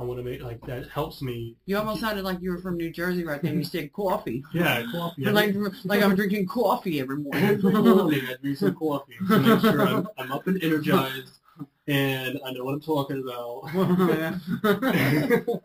[0.00, 1.56] I want to make like that helps me.
[1.66, 3.52] You almost sounded like you were from New Jersey right there.
[3.52, 4.42] You said coffee.
[4.54, 5.26] Yeah, coffee.
[5.26, 7.44] Like like I'm drinking coffee every morning.
[7.44, 11.40] every morning I drink some coffee to make sure I'm, I'm up and energized
[11.86, 13.68] and I know what I'm talking about.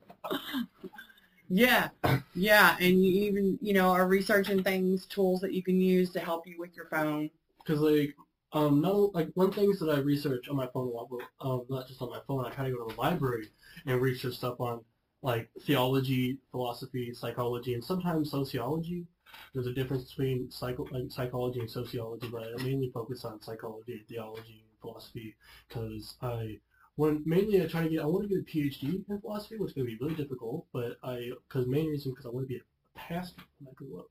[1.50, 1.90] yeah,
[2.34, 6.20] yeah, and you even you know are researching things, tools that you can use to
[6.20, 7.30] help you with your phone.
[7.60, 8.16] Because like
[8.56, 11.66] um no like one things that I research on my phone a lot, but um
[11.70, 12.46] not just on my phone.
[12.46, 13.50] I try to go to the library
[13.86, 14.82] and research stuff on
[15.22, 19.06] like theology, philosophy, psychology, and sometimes sociology.
[19.54, 24.04] There's a difference between psycho- like psychology and sociology, but I mainly focus on psychology,
[24.08, 25.36] theology, and philosophy
[25.68, 26.60] because I
[26.96, 29.72] when mainly I try to get I want to get a PhD in philosophy, which
[29.72, 30.66] is going to be really difficult.
[30.72, 34.00] But I because main reason because I want to be a pastor when I grow
[34.00, 34.10] up,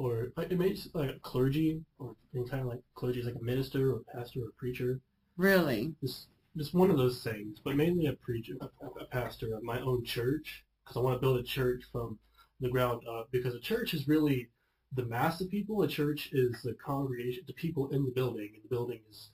[0.00, 2.14] or like it makes like a clergy or
[2.48, 5.00] kind of like clergy is like a minister or a pastor or a preacher.
[5.36, 5.94] Really?
[6.00, 8.68] Just just one of those things, but mainly a preacher, a,
[9.00, 12.18] a pastor of my own church because I want to build a church from
[12.60, 14.48] the ground up because a church is really
[14.94, 15.82] the mass of people.
[15.82, 19.30] A church is the congregation, the people in the building, and the building is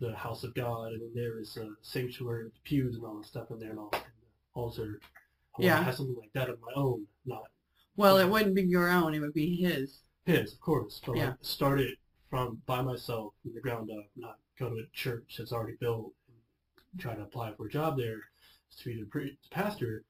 [0.00, 3.16] the house of God, and then there is a sanctuary with the pews and all
[3.18, 4.00] that stuff in there, and all the
[4.54, 5.00] altar.
[5.58, 5.72] I Yeah.
[5.74, 7.44] want to have something like that of my own, not
[7.96, 10.00] Well, it wouldn't be your own; it would be his.
[10.24, 11.30] his, of course, but Yeah.
[11.30, 11.98] like start it
[12.30, 16.12] from by myself from the ground up, not go to a church that's already built
[16.28, 18.20] and try to apply for a job there
[18.78, 20.04] to be the pre- pastor.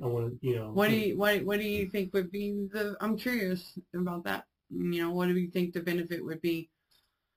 [0.00, 0.70] I want to, you know.
[0.72, 2.96] What do you what What do you think would be the?
[3.00, 4.46] I'm curious about that.
[4.70, 6.70] You know, what do you think the benefit would be?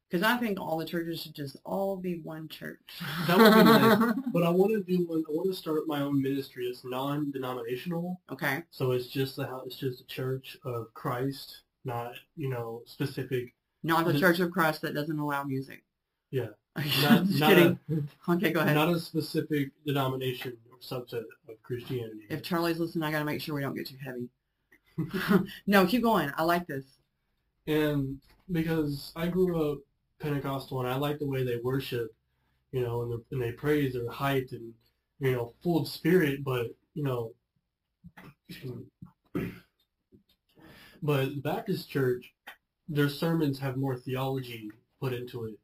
[0.09, 3.01] Because I think all the churches should just all be one church.
[3.27, 4.13] That would be nice.
[4.33, 5.23] But I want to do one.
[5.27, 6.67] I want to start my own ministry.
[6.67, 8.63] It's non-denominational, okay.
[8.69, 9.61] so it's just the.
[9.65, 13.53] It's just a church of Christ, not you know specific.
[13.83, 15.83] Not the Church of Christ that doesn't allow music.
[16.31, 17.79] Yeah, not, just not kidding.
[17.89, 18.75] A, okay, go ahead.
[18.75, 22.25] not a specific denomination or subset of Christianity.
[22.29, 24.29] if Charlie's listening, I got to make sure we don't get too heavy.
[25.67, 26.31] no, keep going.
[26.35, 26.85] I like this.
[27.67, 28.19] And
[28.51, 29.79] because I grew up
[30.19, 32.13] Pentecostal and I like the way they worship,
[32.71, 34.73] you know, and, and they praise, they're hyped and,
[35.19, 37.31] you know, full of spirit, but, you know,
[41.01, 42.33] but the Baptist church,
[42.87, 45.55] their sermons have more theology put into it.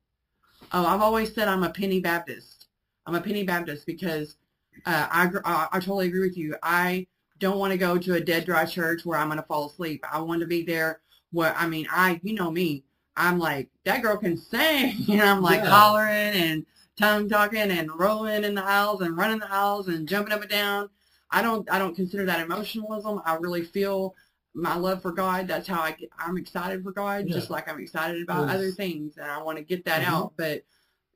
[0.72, 2.68] Oh, I've always said I'm a penny Baptist.
[3.06, 4.38] I'm a penny Baptist because
[4.86, 6.56] uh, I, I I totally agree with you.
[6.64, 7.08] I
[7.40, 10.06] don't want to go to a dead dry church where I'm going to fall asleep.
[10.12, 12.84] I want to be there where I mean I you know me.
[13.16, 15.70] I'm like that girl can sing, and I'm like Yeah.
[15.70, 16.66] hollering and
[16.98, 20.50] tongue talking and rolling in the aisles and running the aisles and jumping up and
[20.50, 20.90] down.
[21.30, 23.22] I don't I don't consider that emotionalism.
[23.26, 24.16] I really feel
[24.54, 25.48] my love for God.
[25.48, 27.36] That's how I get, I'm excited for God, Yeah.
[27.36, 28.56] just like I'm excited about Yes.
[28.56, 30.08] other things, and I want to get that Mhm.
[30.08, 30.34] out.
[30.36, 30.64] But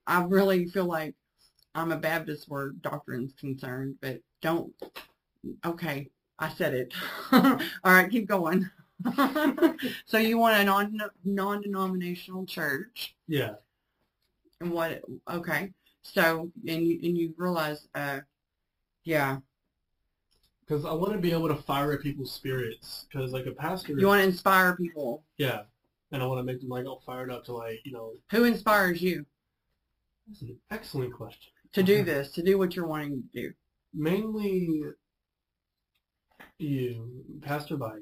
[0.08, 1.16] I really feel like
[1.74, 3.98] I'm a Baptist where doctrine's concerned.
[4.02, 4.74] But don't.
[5.66, 6.94] Okay, I said it.
[7.32, 8.70] All right, keep going.
[10.06, 13.56] so you want a non non-denominational church, Yeah.
[14.62, 15.02] and what?
[15.30, 15.72] Okay,
[16.04, 18.22] so and you and you realize, uh,
[19.04, 19.38] yeah,
[20.62, 23.06] Because I want to be able to fire at people's spirits.
[23.12, 25.24] Because like a pastor, you want to inspire people.
[25.38, 25.64] yeah,
[26.12, 28.14] and I want to make them like all fired up to like you know.
[28.32, 29.26] Who inspires you
[30.28, 31.52] That's an excellent question.
[31.74, 33.54] to do this, to do what you're wanting to do?
[33.94, 34.82] Mainly
[36.58, 38.02] you, Pastor Mike,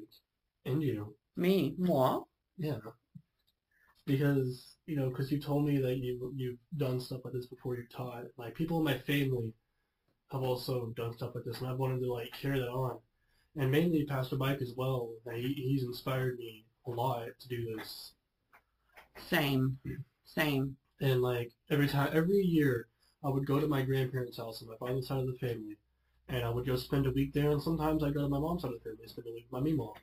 [0.64, 1.14] and you.
[1.36, 1.86] Me, mm-hmm.
[1.86, 2.24] what?
[2.58, 2.78] Yeah.
[4.06, 7.76] Because, you know, because you told me that you, you've done stuff like this before
[7.76, 8.24] you've taught.
[8.36, 9.52] Like, people in my family
[10.30, 12.98] have also done stuff like this, and I've wanted to, like, carry that on.
[13.56, 15.10] And mainly Pastor Mike as well.
[15.32, 18.12] He, he's inspired me a lot to do this.
[19.28, 19.78] Same,
[20.24, 20.76] same.
[21.00, 22.88] And, like, every time, every year,
[23.24, 25.78] I would go to my grandparents' house on my father's side of the family,
[26.28, 28.62] and I would go spend a week there, and sometimes I'd go to my mom's
[28.62, 29.94] side of the family and spend a week with my meemaw,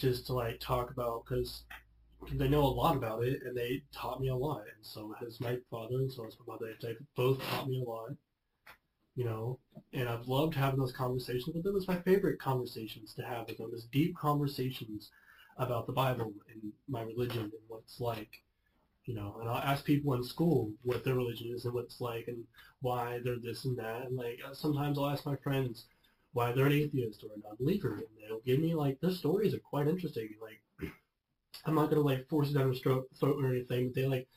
[0.00, 1.64] just to, like, talk about, because
[2.32, 4.62] they know a lot about it, and they taught me a lot.
[4.74, 6.74] And so has my father, and so has my mother.
[6.82, 8.10] They both taught me a lot,
[9.14, 9.58] you know.
[9.92, 11.76] And I've loved having those conversations with them.
[11.76, 13.70] It's my favorite conversations to have with them.
[13.74, 15.10] Is deep conversations
[15.56, 18.42] about the Bible and my religion and what it's like,
[19.04, 22.00] you know, and I'll ask people in school what their religion is and what it's
[22.00, 22.44] like and
[22.80, 24.06] why they're this and that.
[24.06, 25.86] And like sometimes I'll ask my friends
[26.32, 29.58] why they're an atheist or a non-believer, and they'll give me like their stories are
[29.58, 30.28] quite interesting.
[30.40, 30.60] Like
[31.66, 32.80] I'm not gonna like force it down their
[33.18, 34.28] throat or anything, but they like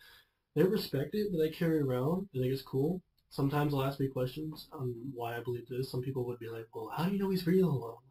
[0.55, 2.27] they respect it, but they carry it around.
[2.33, 3.01] They think it's cool.
[3.29, 5.89] Sometimes they'll ask me questions on why I believe this.
[5.89, 8.01] Some people would be like, "Well, how do you know he's real?"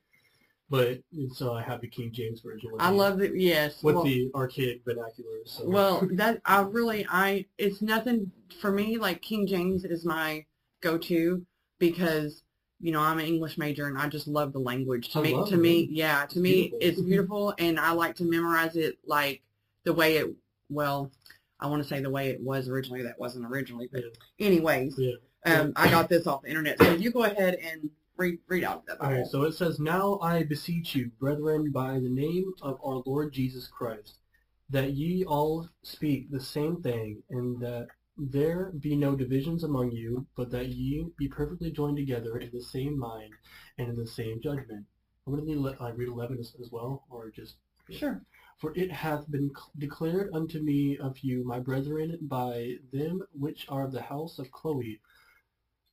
[0.71, 1.01] But,
[1.33, 2.71] so I have the King James Version.
[2.81, 3.33] I the- love it.
[3.37, 3.83] Yes.
[3.83, 5.39] With well, the archaic vernacular.
[5.45, 5.69] So.
[5.69, 8.97] well, that I really I it's nothing for me.
[8.97, 10.45] Like King James is my
[10.81, 11.45] go-to
[11.79, 12.43] because
[12.81, 15.11] you know I'm an English major and I just love the language.
[15.11, 15.59] To I me, to it.
[15.59, 16.79] me, yeah, to me beautiful.
[16.81, 19.43] it's beautiful, and I like to memorize it like
[19.85, 20.35] the way it.
[20.71, 21.13] Well,
[21.61, 23.03] I want to say the way it was originally.
[23.03, 24.03] That wasn't originally, but
[24.41, 25.13] anyways, Yeah.
[25.45, 26.79] Um, I got this off the internet.
[26.79, 29.01] So you go ahead and read read out that.
[29.01, 33.03] All right, so it says, Now I beseech you, brethren, by the name of our
[33.07, 34.19] Lord Jesus Christ,
[34.71, 40.27] that ye all speak the same thing, and that there be no divisions among you,
[40.37, 43.33] but that ye be perfectly joined together in the same mind
[43.77, 44.87] and in the same judgment.
[45.27, 47.57] I'm going to read, uh, read 11 as, as well, or just...
[47.91, 48.23] Sure.
[48.59, 53.85] For it hath been declared unto me of you, my brethren, by them which are
[53.85, 55.01] of the house of Chloe,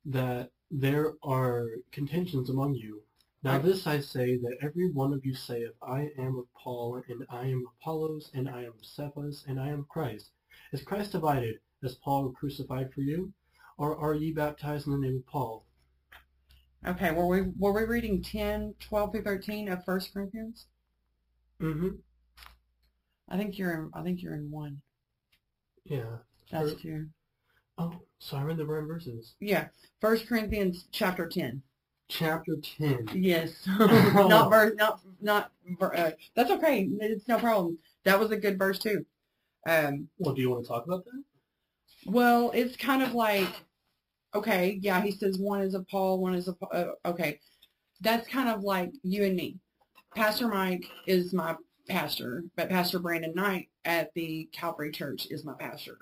[0.06, 3.02] that there are contentions among you.
[3.44, 7.26] Now this I say, that every one of you saith, I am of Paul, and
[7.30, 10.30] I am of Apollos, and I am of Cephas, and I am of Christ.
[10.72, 13.34] Is Christ divided, as Paul crucified for you?
[13.78, 15.66] Or are ye baptized in the name of Paul?
[16.86, 17.12] Okay.
[17.12, 20.68] Were we were we reading 10, 12 through thirteen of First Corinthians?
[21.60, 21.90] Mm-hmm.
[23.30, 23.92] I think you're in.
[23.94, 24.82] I think you're in one.
[25.84, 26.18] Yeah.
[26.52, 27.08] That's Or- two.
[27.82, 29.36] Oh, so I read the wrong verses.
[29.39, 29.67] Yeah,
[30.00, 31.63] First Corinthians chapter ten.
[32.10, 33.10] Chapter 10.
[33.13, 35.52] Yes, not verse, not not.
[35.82, 36.89] Uh, that's okay.
[37.00, 37.78] It's no problem.
[38.04, 39.06] That was a good verse too.
[39.67, 41.24] Um, Well, do you want to talk about that?
[42.06, 43.48] well, it's kind of like,
[44.36, 47.39] okay, yeah, he says one is of Paul, one is of uh, okay.
[48.02, 49.60] That's kind of like you and me.
[50.15, 51.56] Pastor Mike is my
[51.88, 56.00] pastor, but Pastor Brandon Knight at the Calvary Church is my pastor.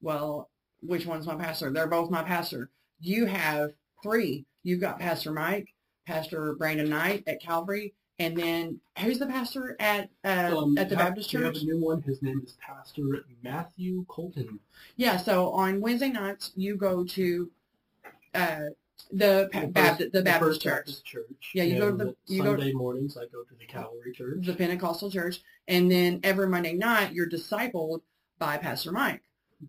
[0.00, 0.49] Well,
[0.82, 1.70] which one's my pastor?
[1.70, 2.70] They're both my pastor.
[3.00, 4.46] You have three.
[4.62, 5.68] You've got Pastor Mike,
[6.06, 10.96] Pastor Brandon Knight at Calvary, and then who's the pastor at uh, Um, at the
[10.96, 12.02] ha- Baptist We have a new one.
[12.02, 14.60] His name is Pastor Matthew Colton.
[14.96, 17.50] Yeah, so on Wednesday nights you go to
[18.34, 18.60] uh,
[19.10, 21.50] the pa- The first- Baptist, the Baptist First Church, Baptist Church.
[21.54, 23.16] Yeah, you go to the- you go- Sunday mornings.
[23.16, 24.44] I go to the Calvary Church.
[24.46, 28.02] the Pentecostal Church, and then every Monday night you're discipled
[28.38, 29.22] by Pastor Mike.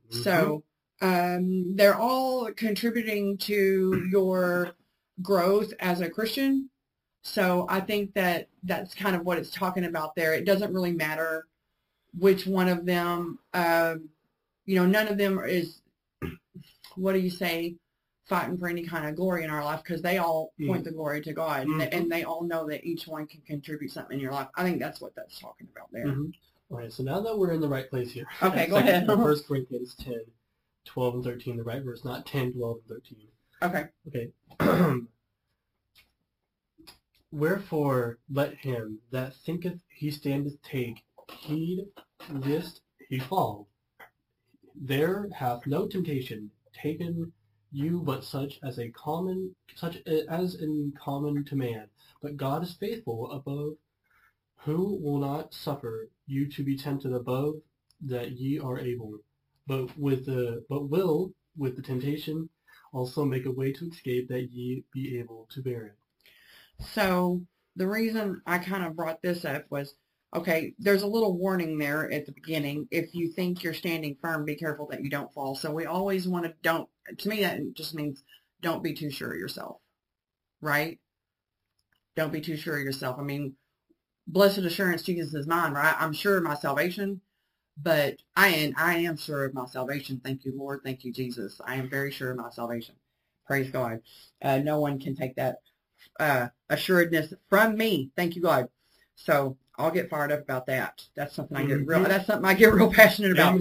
[0.10, 0.24] Mhm.
[0.24, 0.63] So
[1.02, 4.72] um, they're all contributing to your
[5.22, 6.70] growth as a Christian.
[7.24, 10.34] So I think that that's kind of what it's talking about there.
[10.34, 11.47] It doesn't really matter
[12.18, 14.10] which one of them, um,
[14.66, 15.82] you know, none of them is,
[16.95, 17.76] what do you say,
[18.26, 21.22] fighting for any kind of glory in our life because they all point the glory
[21.22, 21.89] to God and, Mhm.
[21.91, 24.47] and they all know that each one can contribute something in your life.
[24.56, 26.06] I think that's what that's talking about there.
[26.08, 26.34] Mhm.
[26.70, 26.91] All right.
[26.93, 28.26] So now that we're in the right place here.
[28.41, 29.06] Okay, go ahead.
[29.06, 30.22] First Corinthians 10,
[30.86, 33.27] 12 and 13, the right verse, not 10, 12, and 13.
[33.63, 33.86] Okay.
[34.07, 34.97] Okay.
[37.32, 41.03] Wherefore let him that thinketh he standeth take
[41.39, 41.86] heed
[42.29, 43.69] lest he fall.
[44.75, 47.32] There hath no temptation taken
[47.71, 51.88] you but such as a common such as in common to man.
[52.21, 53.77] But God is faithful above
[54.57, 57.55] who will not suffer you to be tempted above
[58.01, 59.19] that ye are able,
[59.72, 62.49] but with the but will with the temptation
[62.93, 65.95] Also make a way to escape that ye be able to bear it.
[66.93, 67.41] So
[67.76, 69.95] the reason I kind of brought this up was,
[70.36, 72.88] okay, there's a little warning there at the beginning.
[72.91, 75.55] If you think you're standing firm, be careful that you don't fall.
[75.55, 78.24] So we always want to don't, to me, that just means
[78.61, 79.78] don't be too sure of yourself,
[80.59, 80.99] right?
[82.17, 83.17] Don't be too sure of yourself.
[83.19, 83.55] I mean,
[84.28, 85.95] blessed assurance, Jesus is mine, right?
[85.97, 87.22] I'm sure of my salvation,
[87.82, 90.22] but I am, I am sure of my salvation.
[90.24, 90.82] Thank you, Lord.
[90.84, 91.59] Thank you, Jesus.
[91.65, 92.95] I am very sure of my salvation.
[93.45, 93.99] Praise God.
[94.41, 95.57] Uh, no one can take that
[96.19, 98.11] uh, assuredness from me.
[98.15, 98.67] Thank you, God.
[99.15, 101.03] So I'll get fired up about that.
[101.15, 101.99] That's something I get real.
[102.01, 102.07] Mhm.
[102.07, 103.59] That's something I get real passionate about.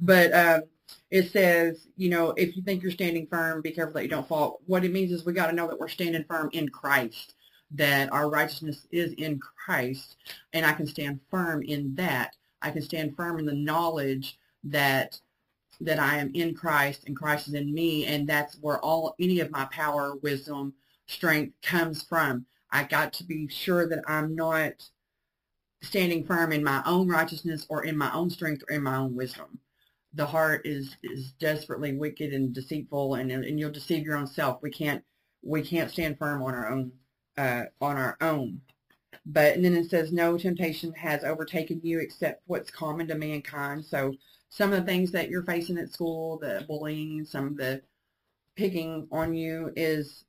[0.00, 0.62] But um,
[1.10, 4.28] it says, you know, if you think you're standing firm, be careful that you don't
[4.28, 4.60] fall.
[4.66, 7.34] What it means is we got to know that we're standing firm in Christ,
[7.72, 10.16] that our righteousness is in Christ,
[10.52, 12.36] and I can stand firm in that.
[12.62, 15.20] I can stand firm in the knowledge that
[15.80, 19.40] that I am in Christ and Christ is in me, and that's where all any
[19.40, 20.74] of my power, wisdom,
[21.06, 22.46] strength comes from.
[22.70, 24.88] I got to be sure that I'm not
[25.82, 29.14] standing firm in my own righteousness or in my own strength or in my own
[29.14, 29.58] wisdom.
[30.14, 34.62] The heart is is desperately wicked and deceitful, and and you'll deceive your own self.
[34.62, 35.04] We can't
[35.42, 36.92] we can't stand firm on our own
[37.36, 38.62] uh, on our own.
[39.24, 43.84] But and then it says, no temptation has overtaken you except what's common to mankind.
[43.84, 44.12] So
[44.48, 47.82] some of the things that you're facing at school, the bullying, some of the
[48.56, 50.24] picking on you is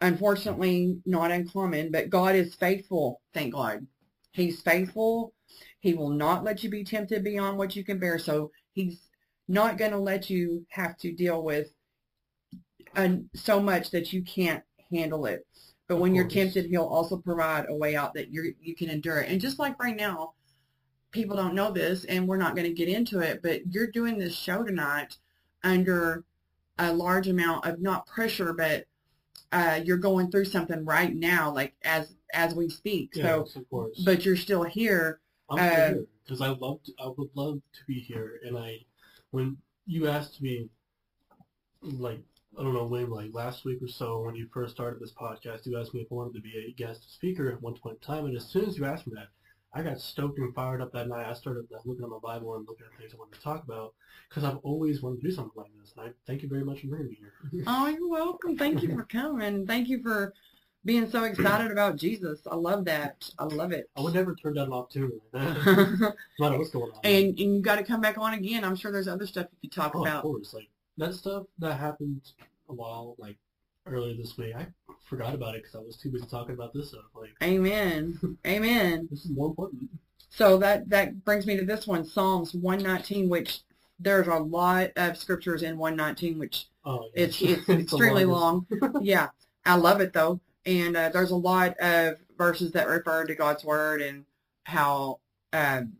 [0.00, 3.86] unfortunately not uncommon, but God is faithful, thank God.
[4.32, 5.34] He's faithful.
[5.80, 8.18] He will not let you be tempted beyond what you can bear.
[8.18, 9.00] So he's
[9.48, 11.68] not going to let you have to deal with
[13.34, 14.62] so much that you can't
[14.92, 15.46] handle it.
[15.88, 19.20] But when you're tempted, he'll also provide a way out that you you can endure
[19.20, 19.30] it.
[19.30, 20.34] And just like right now,
[21.10, 24.18] people don't know this, and we're not going to get into it, but you're doing
[24.18, 25.16] this show tonight
[25.64, 26.24] under
[26.78, 28.84] a large amount of not pressure, but
[29.52, 33.14] uh, you're going through something right now, like as as we speak.
[33.14, 33.98] So, of course.
[34.04, 35.20] but you're still here.
[35.50, 36.82] I'm uh, here because I love.
[36.84, 38.80] To, I would love to be here, and I,
[39.30, 40.68] when you asked me,
[41.82, 42.20] like
[42.58, 45.64] I don't know when, like last week or so, when you first started this podcast,
[45.66, 48.06] you asked me if I wanted to be a guest speaker at one point in
[48.06, 49.28] time, and as soon as you asked me that,
[49.72, 51.26] I got stoked and fired up that night.
[51.28, 53.62] I started uh, looking at my Bible and looking at things I wanted to talk
[53.62, 53.94] about
[54.28, 56.80] because I've always wanted to do something like this, and I thank you very much
[56.80, 57.18] for bringing me
[57.52, 57.64] here.
[57.68, 58.56] Oh, you're welcome.
[58.56, 59.66] Thank you for coming.
[59.66, 60.32] Thank you for
[60.84, 62.40] being so excited about Jesus.
[62.50, 63.30] I love that.
[63.38, 63.88] I love it.
[63.96, 65.20] I would never turn down an opportunity.
[65.34, 66.00] no and
[66.40, 67.00] matter what's going on.
[67.04, 68.64] and and you got to come back on again.
[68.64, 70.22] I'm sure there's other stuff you could talk Oh, of about.
[70.22, 70.54] course.
[70.54, 72.22] Like that stuff that happened
[72.68, 73.38] a while, like
[73.86, 74.54] earlier this week.
[74.56, 74.66] I
[75.08, 77.02] forgot about it because I was too busy talking about this stuff.
[77.14, 78.18] Like Amen.
[78.46, 79.08] Amen.
[79.10, 79.88] this is more important.
[80.30, 83.60] So that that brings me to this one, Psalms 119, which
[83.98, 87.60] there's a lot of scriptures in 119, which Oh, it's yes.
[87.68, 88.66] it's extremely long.
[89.02, 89.28] yeah,
[89.66, 93.64] I love it though, and uh, there's a lot of verses that refer to God's
[93.64, 94.24] word and
[94.64, 95.20] how
[95.52, 95.94] um,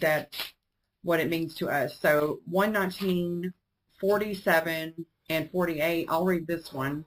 [0.00, 0.34] that
[1.02, 1.98] what it means to us.
[2.00, 3.52] So 119,
[4.00, 6.06] 47, and 48.
[6.10, 7.04] I'll read this one.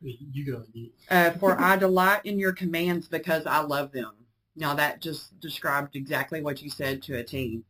[0.00, 0.62] You go.
[1.10, 4.12] Uh, for I delight in your commands because I love them.
[4.54, 7.62] Now that just described exactly what you said to a T.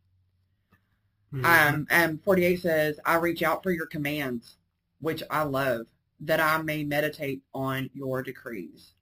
[1.33, 1.43] Mhm.
[1.45, 4.57] Um, and 48 says, I reach out for your commands,
[5.01, 5.87] which I love,
[6.21, 8.93] that I may meditate on your decrees.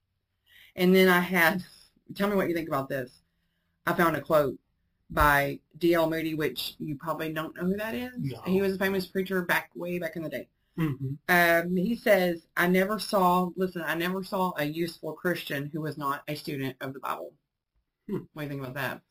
[0.75, 1.63] And then I had,
[2.15, 3.11] tell me what you think about this.
[3.85, 4.57] I found a quote
[5.09, 6.09] by D.L.
[6.09, 8.13] Moody, which you probably don't know who that is.
[8.17, 8.41] No.
[8.45, 10.47] He was a famous preacher back way back in the day.
[10.77, 11.17] Mhm.
[11.29, 15.97] Um, he says, I never saw, listen, I never saw a useful Christian who was
[15.97, 17.33] not a student of the Bible.
[18.07, 18.17] Hmm.
[18.33, 19.01] What do you think about that?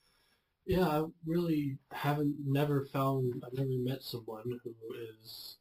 [0.67, 3.43] Yeah, I really haven't never found.
[3.47, 4.75] I've never met someone who
[5.23, 5.57] is,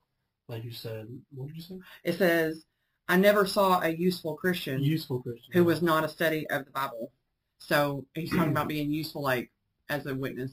[0.48, 1.08] like you said.
[1.34, 1.80] What did you say?
[2.04, 2.66] It says,
[3.08, 5.52] I never saw a useful Christian Useful Christian.
[5.54, 7.12] who was not a study of the Bible.
[7.60, 9.52] So he's talking about being useful, like
[9.90, 10.52] as a witness,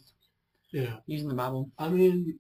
[0.72, 0.98] Yeah.
[1.07, 1.70] using the Bible.
[1.78, 2.38] I mean,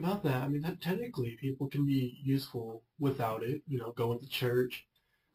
[0.00, 3.62] about that, I mean, that technically people can be useful without it.
[3.68, 4.84] You know, going to church,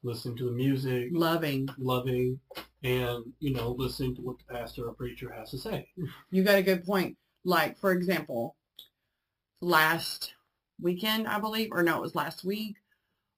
[0.03, 1.67] listening to the music, Loving.
[1.77, 2.39] loving,
[2.83, 5.87] and, you know, listening to what the pastor or preacher has to say.
[6.31, 7.17] You got a good point.
[7.43, 8.55] Like, for example,
[9.61, 10.33] last
[10.81, 12.75] weekend, I believe, or no, it was last week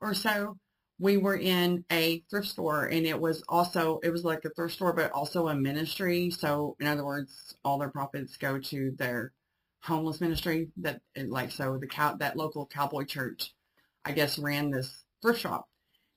[0.01, 0.57] or so,
[0.99, 4.75] we were in a thrift store and it was also, it was like a thrift
[4.75, 6.31] store, but also a ministry.
[6.31, 9.31] So in other words, all their profits go to their
[9.81, 13.53] homeless ministry that like, so the cow, that local cowboy church,
[14.05, 15.67] I guess, ran this thrift shop.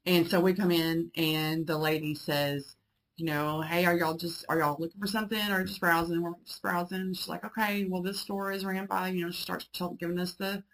[0.07, 2.77] And so we come in and the lady says,
[3.17, 6.23] you know, hey, are y'all just, are y'all looking for something or just browsing?
[6.23, 7.13] We're just browsing.
[7.13, 10.33] She's like, okay, well, this store is ran by, you know, she starts giving us
[10.33, 10.65] the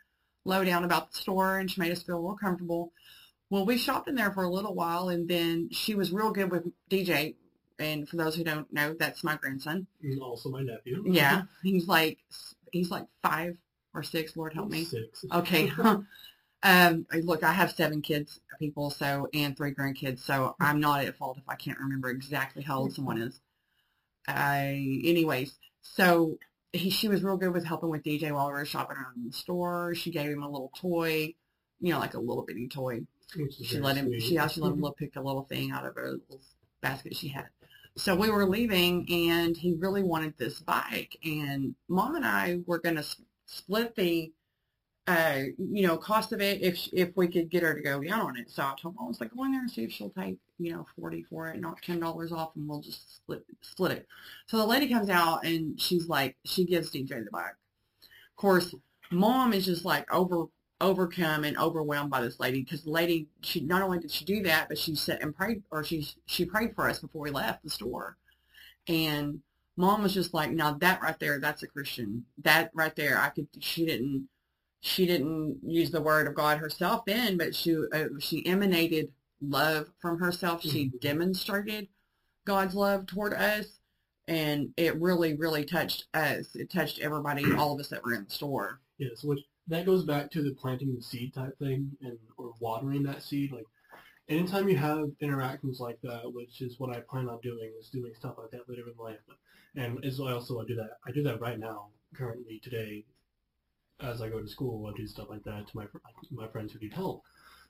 [0.45, 2.93] lowdown about the store, and she made us feel real comfortable.
[3.51, 6.53] Well, we shopped in there for a little while, and then she was real good
[6.53, 7.35] with DJ.
[7.81, 9.89] And for those who don't know, that's my grandson.
[10.01, 11.03] He's also my nephew.
[11.05, 12.19] Yeah, he's like
[12.77, 13.57] he's like five
[13.95, 14.37] or six.
[14.37, 14.85] Lord help me.
[14.85, 15.25] Six.
[15.33, 15.73] Okay.
[16.63, 21.17] um, look, I have seven kids, people, so and three grandkids, so I'm not at
[21.17, 23.41] fault if I can't remember exactly how old someone is.
[24.29, 26.39] I, anyways, so
[26.73, 29.27] he, she was real good with helping with DJ while we were shopping around in
[29.27, 29.95] the store.
[29.95, 31.35] She gave him a little toy,
[31.81, 33.03] you know, like a little bitty toy.
[33.63, 34.07] She let him.
[34.07, 34.23] sweet.
[34.23, 36.41] She actually let him little, pick a little thing out of a little
[36.81, 37.47] basket she had.
[37.99, 42.79] So we were leaving, and he really wanted this bike, and Mom and I were
[42.79, 43.05] going to
[43.47, 44.33] split the,
[45.07, 48.21] uh, you know, cost of it if if we could get her to go down
[48.21, 48.51] on it.
[48.51, 50.39] So I told Mom, I was like, go in there and see if she'll take,
[50.59, 54.07] you know, forty for it, knock ten dollars off, and we'll just split split it.
[54.47, 57.57] So the lady comes out, and she's like, she gives DJ the bike.
[58.03, 58.75] Of course,
[59.11, 60.47] Mom is just like over
[60.81, 64.43] overcome and overwhelmed by this lady because the lady she not only did she do
[64.43, 67.63] that but she said and prayed or she she prayed for us before we left
[67.65, 68.17] the store.
[68.89, 69.41] And
[69.77, 72.25] mom was just like now that right there that's a christian.
[72.43, 74.29] That right there i could she didn't
[74.81, 79.11] she didn't use the word of god herself then but she uh, she emanated
[79.41, 80.63] love from herself.
[80.63, 81.01] She Mhm.
[81.01, 81.89] demonstrated
[82.45, 83.81] god's love toward us
[84.29, 86.55] and it really really touched us.
[86.55, 88.81] It touched everybody all of us that were in the store.
[88.99, 93.03] Yes, which that goes back to the planting the seed type thing and or watering
[93.05, 93.53] that seed.
[93.53, 93.67] Like
[94.29, 98.13] anytime you have interactions like that, which is what I plan on doing, is doing
[98.15, 99.19] stuff like that later in life.
[99.75, 103.05] And as I also I do that I do that right now, currently today,
[104.01, 105.87] as I go to school, I do stuff like that to my
[106.31, 107.25] my friends who need help.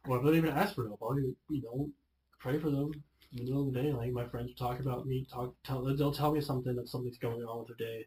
[0.06, 1.90] Or if I don't even ask for help, I'll you know
[2.38, 2.92] pray for them
[3.32, 3.92] in the middle of the day.
[3.92, 7.18] Like my friends will talk about me, talk tell they'll tell me something that something's
[7.18, 8.06] going on with their day.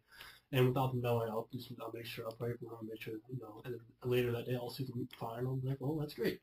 [0.51, 3.13] And without them knowing, I'll just I'll make sure I'll pray for them, make sure
[3.29, 3.61] you know.
[3.65, 5.45] And later that day, I'll see them fine.
[5.45, 6.39] I'll be like, well, that's great.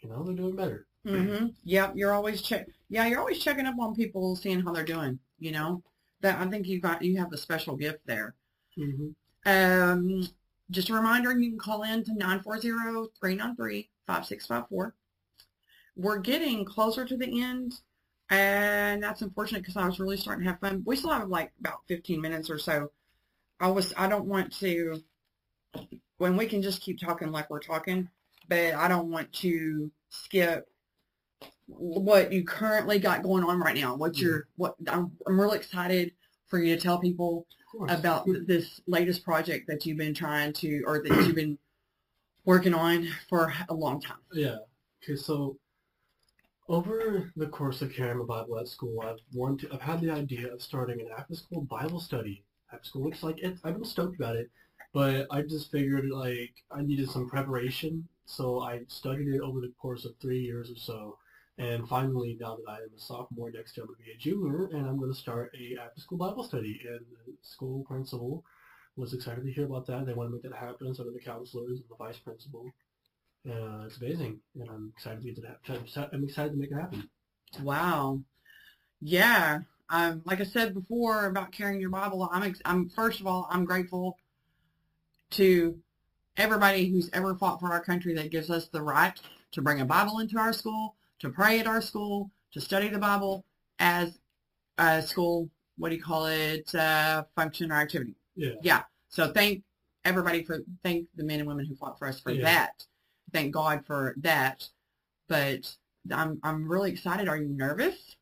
[0.00, 0.86] You know, they're doing better.
[1.06, 1.46] Mm-hmm.
[1.64, 2.66] Yep, you're always check.
[2.88, 5.18] Yeah, you're always checking up on people, seeing how they're doing.
[5.38, 5.82] You know,
[6.22, 8.34] that I think you got you have a special gift there.
[8.78, 9.08] Mm-hmm.
[9.46, 10.28] Um,
[10.70, 14.92] just a reminder, you can call in to 940-393-5654.
[15.96, 17.74] We're getting closer to the end,
[18.28, 20.82] and that's unfortunate because I was really starting to have fun.
[20.84, 22.90] We still have like about 15 minutes or so.
[23.60, 25.02] I was I don't want to
[26.18, 28.08] when we can just keep talking like we're talking,
[28.48, 30.66] but I don't want to skip
[31.66, 33.96] what you currently got going on right now.
[33.96, 34.62] What you're mm-hmm.
[34.62, 36.12] what I'm, I'm really excited
[36.46, 37.46] for you to tell people
[37.88, 41.58] about this latest project that you've been trying to, or that you've been
[42.44, 44.18] working on for a long time.
[44.32, 44.56] Yeah.
[45.02, 45.58] Okay, so
[46.68, 50.52] over the course of carrying my Bible at school, I've wanted, I've had the idea
[50.52, 52.44] of starting an after-school Bible study
[52.82, 54.50] school, which like it, I've been stoked about it,
[54.92, 59.72] but I just figured like I needed some preparation, so I studied it over the
[59.80, 61.18] course of three years or so,
[61.58, 64.16] and finally now that I am a sophomore next year, I'm going to be a
[64.16, 68.44] junior, and I'm going to start a after-school Bible study, and the school principal
[68.96, 70.06] was excited to hear about that.
[70.06, 72.70] They want to make that happen, so did the counselors and the vice principal.
[73.48, 76.10] Uh, it's amazing, and I'm excited to get that.
[76.12, 77.08] I'm excited to make it happen.
[77.62, 78.20] Wow.
[79.00, 79.60] Yeah.
[79.88, 83.46] Um, like I said before about carrying your Bible, I'm, ex- I'm first of all,
[83.50, 84.18] I'm grateful
[85.32, 85.78] to
[86.36, 89.18] everybody who's ever fought for our country that gives us the right
[89.52, 92.98] to bring a Bible into our school, to pray at our school, to study the
[92.98, 93.44] Bible
[93.78, 94.18] as
[94.78, 98.14] a school, what do you call it, uh, function or activity.
[98.34, 98.50] Yeah.
[98.62, 98.82] Yeah.
[99.08, 99.62] So thank
[100.04, 102.42] everybody for, thank the men and women who fought for us for Yeah.
[102.42, 102.84] that.
[103.32, 104.68] Thank God for that.
[105.28, 105.74] But
[106.12, 107.28] I'm, I'm really excited.
[107.28, 108.16] Are you nervous?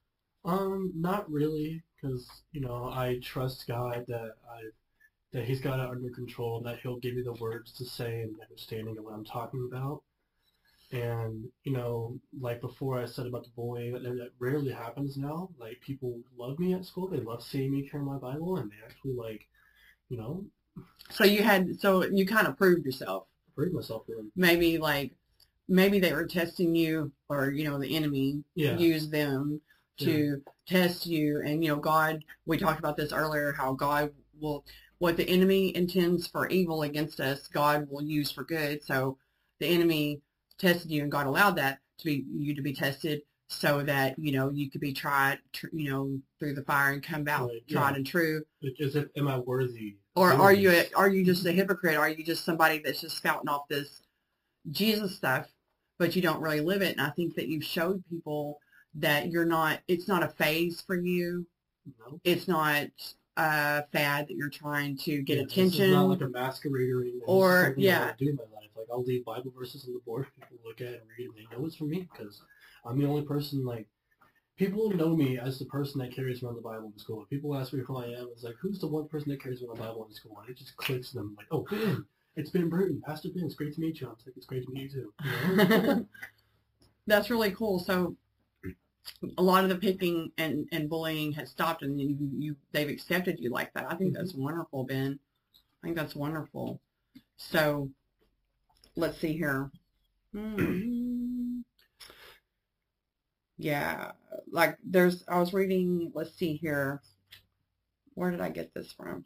[0.44, 4.62] Um, not really, because you know I trust God that I
[5.32, 8.22] that He's got it under control, and that He'll give me the words to say
[8.22, 10.02] and understanding of what I'm talking about.
[10.92, 15.50] And you know, like before I said about the bullying, that, that rarely happens now.
[15.58, 18.76] Like people love me at school; they love seeing me carry my Bible, and they
[18.86, 19.48] actually like,
[20.08, 20.44] you know,
[21.10, 23.26] So you had, so you kind of proved yourself.
[23.54, 24.32] Proved myself them.
[24.36, 25.12] Maybe like,
[25.68, 28.78] maybe they were testing you or, you know, the enemy Yeah.
[28.78, 29.60] used them
[29.98, 30.42] to mm.
[30.66, 31.42] test you.
[31.44, 34.64] And, you know, God, we talked about this earlier, how God will,
[34.98, 38.82] what the enemy intends for evil against us, God will use for good.
[38.82, 39.18] So
[39.60, 40.20] the enemy
[40.58, 44.32] tested you and God allowed that to be, you to be tested so that, you
[44.32, 47.62] know, you could be tried, tr- you know, through the fire and come out Right,
[47.66, 47.78] yeah.
[47.78, 48.42] tried and true.
[48.62, 49.10] Is it?
[49.16, 49.96] Am I worthy?
[50.16, 51.58] Or are you a, are you just a mm-hmm.
[51.58, 51.96] hypocrite?
[51.96, 54.02] Are you just somebody that's just spouting off this
[54.70, 55.46] Jesus stuff,
[55.98, 56.96] but you don't really live it?
[56.96, 58.58] And I think that you've showed people
[58.96, 59.80] that you're not.
[59.88, 61.46] It's not a phase for you.
[61.98, 62.20] No.
[62.24, 62.86] It's not
[63.36, 65.84] a fad that you're trying to get Yeah, This attention.
[65.86, 66.98] is not like a masquerader.
[66.98, 67.22] Or- anything.
[67.26, 68.12] or yeah.
[68.12, 68.70] I do in my life.
[68.76, 70.26] Like I'll leave Bible verses on the board.
[70.40, 72.42] People look at it and read, and they know it's for me because
[72.84, 73.86] I'm the only person like
[74.56, 77.22] people know me as the person that carries around the Bible in school.
[77.22, 79.62] If people ask me who I am, it's like, who's the one person that carries
[79.62, 80.36] around the Bible in school?
[80.40, 82.04] And it just clicks them like, oh, Ben,
[82.36, 83.44] it's Ben Bruton, Pastor Ben.
[83.44, 84.06] It's great to meet you.
[84.06, 85.12] I'm like, it's great to meet you too.
[85.50, 86.06] You know?
[87.08, 87.78] That's really cool.
[87.80, 88.16] So
[89.38, 93.38] a lot of the picking and, and bullying has stopped and you, you they've accepted
[93.38, 93.86] you like that.
[93.90, 95.18] I think that's wonderful, Ben.
[95.82, 96.80] I think that's wonderful.
[97.36, 97.90] So
[98.96, 99.70] let's see here.
[100.32, 101.60] Hmm.
[103.56, 104.12] Yeah,
[104.50, 107.00] like there's, I was reading, let's see here.
[108.14, 109.24] Where did I get this from?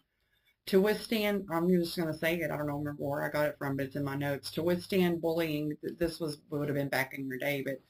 [0.66, 2.50] To withstand, I'm just going to say it.
[2.50, 4.50] I don't know remember where I got it from, but it's in my notes.
[4.52, 7.80] To withstand bullying, this was would have been back in your day, but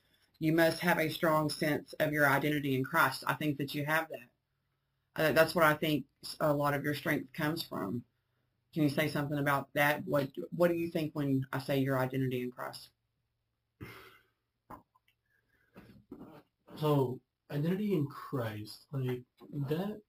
[0.40, 3.24] you must have a strong sense of your identity in Christ.
[3.26, 5.22] I think that you have that.
[5.22, 6.04] Uh, that's what I think
[6.40, 8.04] a lot of your strength comes from.
[8.72, 10.02] Can you say something about that?
[10.04, 12.90] What What do you think when I say your identity in Christ?
[16.76, 17.18] So
[17.50, 19.22] identity in Christ, like
[19.68, 20.00] that.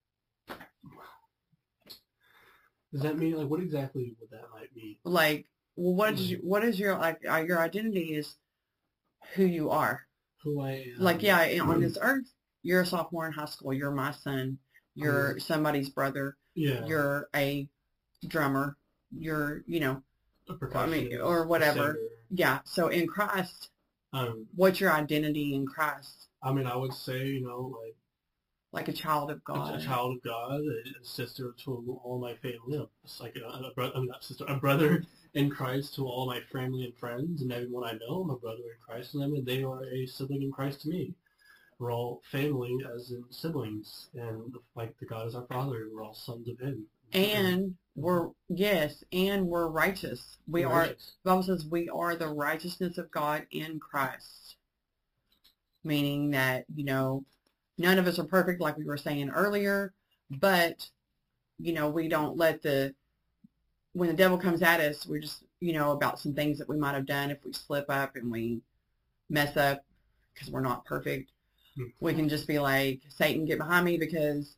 [2.92, 4.98] Does that mean like what exactly would that might mean?
[5.04, 8.36] Like, well, what is your, what is your like uh, your identity is
[9.36, 10.06] who you are.
[10.44, 10.96] Who I am?
[11.00, 12.26] Like, yeah, on this earth,
[12.64, 13.74] you're a sophomore in high school.
[13.74, 14.58] You're my son.
[14.96, 16.36] You're somebody's brother.
[16.56, 17.68] yeah, You're a
[18.28, 18.78] drummer.
[19.12, 20.04] You're, you know,
[20.50, 21.98] a I mean, or whatever.
[22.30, 22.60] Yeah.
[22.66, 23.70] So in Christ,
[24.14, 26.28] Um, what's your identity in Christ?
[26.42, 27.96] I mean, I would say you know like
[28.72, 29.76] Like a child of God.
[29.76, 33.72] a child of God, a, a sister to all my family, it's like a, a
[33.76, 35.04] brother, I mean, not sister, a brother
[35.34, 38.22] in Christ to all my family and friends and everyone I know.
[38.22, 40.90] I'm a brother in Christ to them, and they are a sibling in Christ to
[40.90, 41.14] me.
[41.78, 45.88] We're all family as in siblings, and like the God is our Father.
[45.94, 46.86] We're all sons of Him.
[47.14, 50.38] And we're, yes, and we're righteous.
[50.48, 51.16] We We're are, righteous.
[51.24, 54.58] Bible says we are the righteousness of God in Christ.
[55.84, 57.24] Meaning that, you know,
[57.78, 59.94] none of us are perfect like we were saying earlier,
[60.30, 60.90] but,
[61.60, 62.94] you know, we don't let the,
[63.94, 66.78] when the devil comes at us, we're just, you know, about some things that we
[66.78, 68.62] might have done if we slip up and we
[69.30, 69.84] mess up
[70.34, 71.32] because we're not perfect.
[71.76, 71.86] Hmm.
[72.00, 74.56] We can just be like, Satan, get behind me because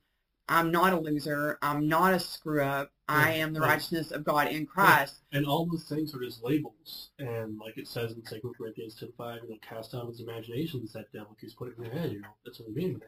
[0.47, 1.57] I'm not a loser.
[1.61, 2.91] I'm not a screw up.
[3.07, 3.71] I am the right.
[3.71, 5.15] righteousness of God in Christ.
[5.33, 7.09] And all those things are just labels.
[7.19, 11.11] And like it says in 2 Corinthians 10.5, you know, cast down his imaginations that
[11.11, 12.29] devil keeps putting in your head, you know.
[12.45, 13.01] That's what we mean.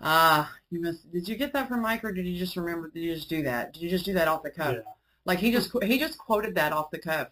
[0.00, 1.10] Ah, you must.
[1.10, 2.90] Did you get that from Mike, or did you just remember?
[2.90, 3.72] Did you just do that?
[3.72, 4.74] Did you just do that off the cuff?
[4.74, 4.92] Yeah.
[5.26, 7.28] Like he just he just quoted that off the cuff.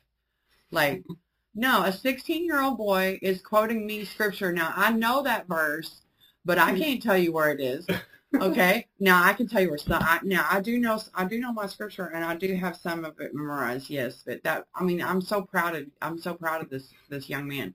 [0.71, 1.05] Like,
[1.55, 4.53] no, a 16 year old boy is quoting me scripture.
[4.53, 6.03] Now I know that verse,
[6.45, 7.87] but I can't tell you where it is.
[8.35, 8.87] Okay.
[9.01, 10.03] now I can tell you where some.
[10.03, 13.05] I, now I do know I do know my scripture, and I do have some
[13.05, 13.89] of it memorized.
[13.89, 17.29] Yes, but that I mean I'm so proud of I'm so proud of this this
[17.31, 17.75] young man.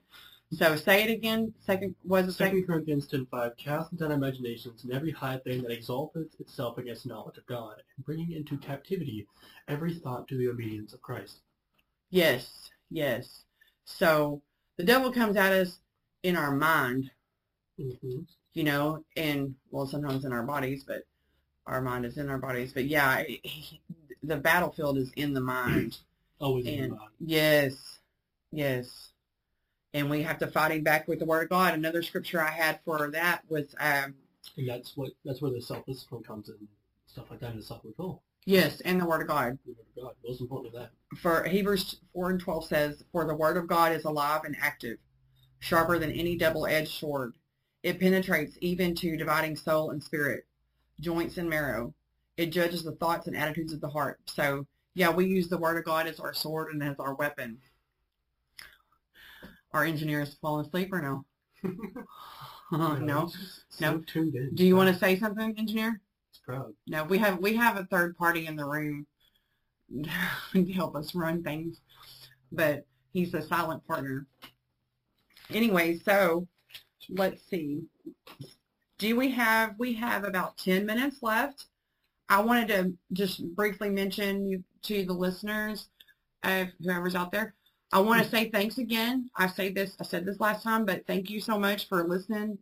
[0.52, 1.54] So say it again.
[1.60, 2.60] Second was it second?
[2.62, 7.38] 2 Corinthians 10.5, casting down imaginations and every high thing that exalteth itself against knowledge
[7.38, 9.26] of God, and bringing into captivity
[9.68, 11.40] every thought to the obedience of Christ.
[12.10, 13.44] Yes, yes.
[13.84, 14.42] So
[14.76, 15.78] the devil comes at us
[16.22, 17.10] in our mind,
[17.78, 18.20] Mm-hmm.
[18.52, 21.04] you know, and well, sometimes in our bodies, but
[21.66, 22.72] our mind is in our bodies.
[22.74, 23.40] But yeah, it-
[24.22, 25.96] the battlefield is in the mind.
[26.40, 27.10] Always in And your mind.
[27.20, 28.00] yes,
[28.52, 29.09] yes.
[29.92, 31.74] And we have to fight him back with the word of God.
[31.74, 34.14] Another scripture I had for that was, um,
[34.56, 36.68] And that's what that's where the self-discipline comes in.
[37.06, 38.22] Stuff like that, and the self-control.
[38.46, 39.58] yes, and the word of God.
[39.66, 40.14] The word of God.
[40.24, 40.92] Most importantly, that.
[41.18, 44.98] For Hebrews 4 and 12 says, For the word of God is alive and active,
[45.58, 47.32] sharper than any double-edged sword.
[47.82, 50.46] It penetrates even to dividing soul and spirit,
[51.00, 51.94] joints and marrow.
[52.36, 54.20] It judges the thoughts and attitudes of the heart.
[54.26, 57.58] So, yeah, we use the word of God as our sword and as our weapon.
[59.72, 61.24] Our engineers falling asleep or no?
[62.72, 63.28] Know, no.
[63.68, 63.98] so No.
[64.00, 64.54] tuned in.
[64.54, 66.00] Do you want to say something, engineer?
[66.30, 66.72] He's proud.
[66.86, 69.06] No, we have we have a third party in the room
[70.54, 71.80] to help us run things,
[72.52, 74.26] but he's a silent partner.
[75.50, 76.46] Anyway, so
[77.08, 77.82] let's see.
[78.98, 81.66] Do we have we have about ten minutes left?
[82.28, 85.88] I wanted to just briefly mention you to the listeners,
[86.44, 87.54] uh, whoever's out there.
[87.92, 89.30] I want to say thanks again.
[89.36, 92.58] I say this, I said this last time, but thank you so much for listening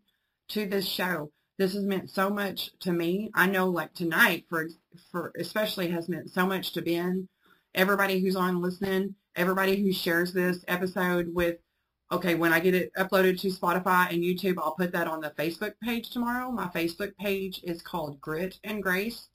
[0.49, 3.31] to this show this has meant so much to me.
[3.35, 4.69] I know like tonight for
[5.11, 7.29] for especially has meant so much to Ben,
[7.75, 11.59] everybody who's on listening, everybody who shares this episode with
[12.11, 15.31] okay, when I get it uploaded to Spotify and YouTube, I'll put that on the
[15.31, 16.51] Facebook page tomorrow.
[16.51, 19.29] My Facebook page is called Grit and Grace.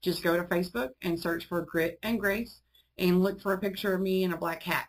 [0.00, 2.60] Just go to Facebook and search for Grit and Grace
[2.96, 4.86] and look for a picture of me in a black hat.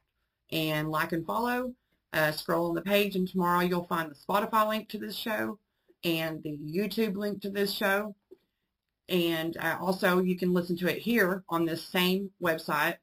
[0.56, 1.74] And like and follow.
[2.14, 5.60] Uh, scroll on the page, and tomorrow you'll find the Spotify link to this show
[6.06, 8.16] and the YouTube link to this show.
[9.10, 12.96] And uh, also, you can listen to it here on this same website,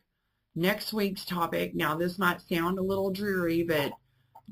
[0.55, 1.73] Next week's topic.
[1.73, 3.93] Now, this might sound a little dreary, but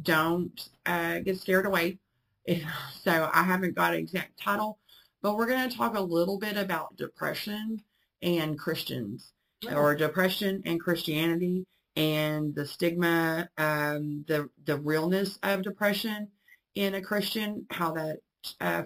[0.01, 1.99] don't uh, get scared away.
[3.01, 4.79] so I haven't got an exact title,
[5.21, 7.83] but we're going to talk a little bit about depression
[8.21, 9.33] and Christians
[9.71, 16.29] or depression and Christianity and the stigma, um, the, the realness of depression
[16.75, 18.19] in a Christian, how that,
[18.59, 18.83] uh,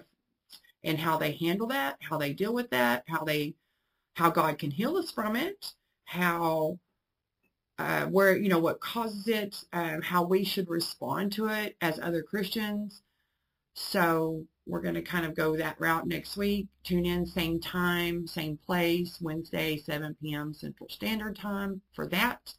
[0.82, 3.54] and how they handle that, how they deal with that, how they,
[4.14, 5.72] how God can heal us from it,
[6.04, 6.78] how,
[7.78, 11.98] uh, where, you know, what causes it, uh, how we should respond to it as
[12.00, 13.02] other Christians.
[13.74, 16.68] So we're going to kind of go that route next week.
[16.82, 20.54] Tune in same time, same place, Wednesday, 7 p.m.
[20.54, 22.54] Central Standard Time for that.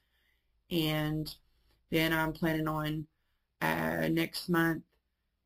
[0.70, 1.34] And
[1.90, 3.08] then I'm planning on
[3.62, 4.84] uh, next month,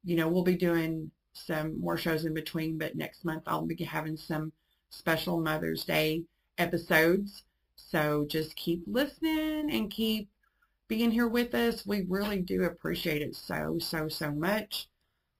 [0.04, 3.82] you know, we'll be doing some more shows in between, but next month I'll be
[3.84, 4.52] having some
[4.90, 6.24] special Mother's Day
[6.58, 7.44] episodes.
[7.90, 10.30] So just keep listening and keep
[10.88, 11.86] being here with us.
[11.86, 14.88] We really do appreciate it so, so, so much.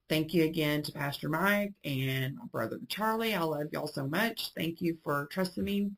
[0.08, 3.34] Thank you again to Pastor Mike and my brother Charlie.
[3.34, 4.50] I love y'all so much.
[4.56, 5.90] Thank you for trusting me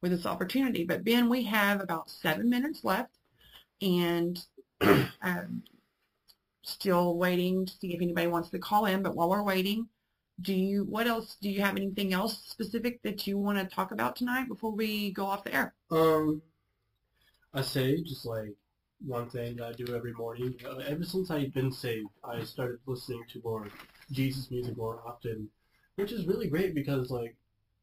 [0.00, 0.84] with this opportunity.
[0.84, 3.10] But Ben, we have about seven minutes left
[3.82, 4.42] and
[4.80, 5.62] um,
[6.62, 9.02] still waiting to see if anybody wants to call in.
[9.02, 9.88] But while we're waiting,
[10.40, 13.92] do you, what else, do you have anything else specific that you want to talk
[13.92, 15.74] about tonight before we go off the air?
[15.90, 16.42] Um,
[17.52, 18.54] I say just like
[19.04, 20.54] one thing that I do every morning.
[20.64, 23.68] Uh, ever since I've been saved, I started listening to more
[24.12, 25.48] Jesus music more often,
[25.96, 27.36] which is really great because like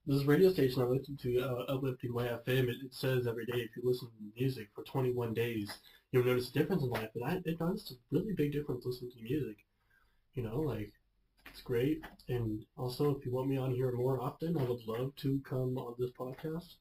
[0.06, 3.58] this radio station I listen to, uh, Uplifting Way FM, it, it, says every day
[3.58, 5.72] if you listen to music for 21 days,
[6.12, 7.10] you'll notice a difference in life.
[7.16, 9.58] And I, it noticed a really big difference listening to music.
[10.36, 10.91] You know, like
[11.56, 12.03] it's great.
[12.28, 15.78] And also, if you want me on here more often, I would love to come
[15.78, 16.76] on this podcast.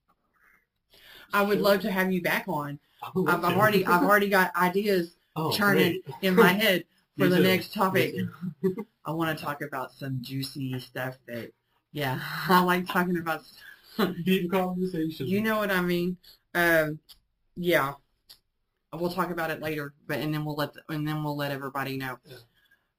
[1.33, 2.81] I would love to have you back on.
[3.01, 6.17] I've, I've already I've already got ideas oh, churning great.
[6.23, 6.85] in my head
[7.17, 7.43] for the too.
[7.45, 8.17] next topic.
[9.07, 11.53] I want to talk about some juicy stuff that,
[11.93, 12.19] yeah,
[12.49, 13.43] I like talking about
[14.25, 15.29] deep conversation.
[15.29, 16.17] You know what I mean?
[16.53, 16.99] Um,
[17.55, 17.93] yeah,
[18.93, 21.53] we'll talk about it later, but and then we'll let the, and then we'll let
[21.53, 22.19] everybody know.
[22.25, 22.39] Yeah.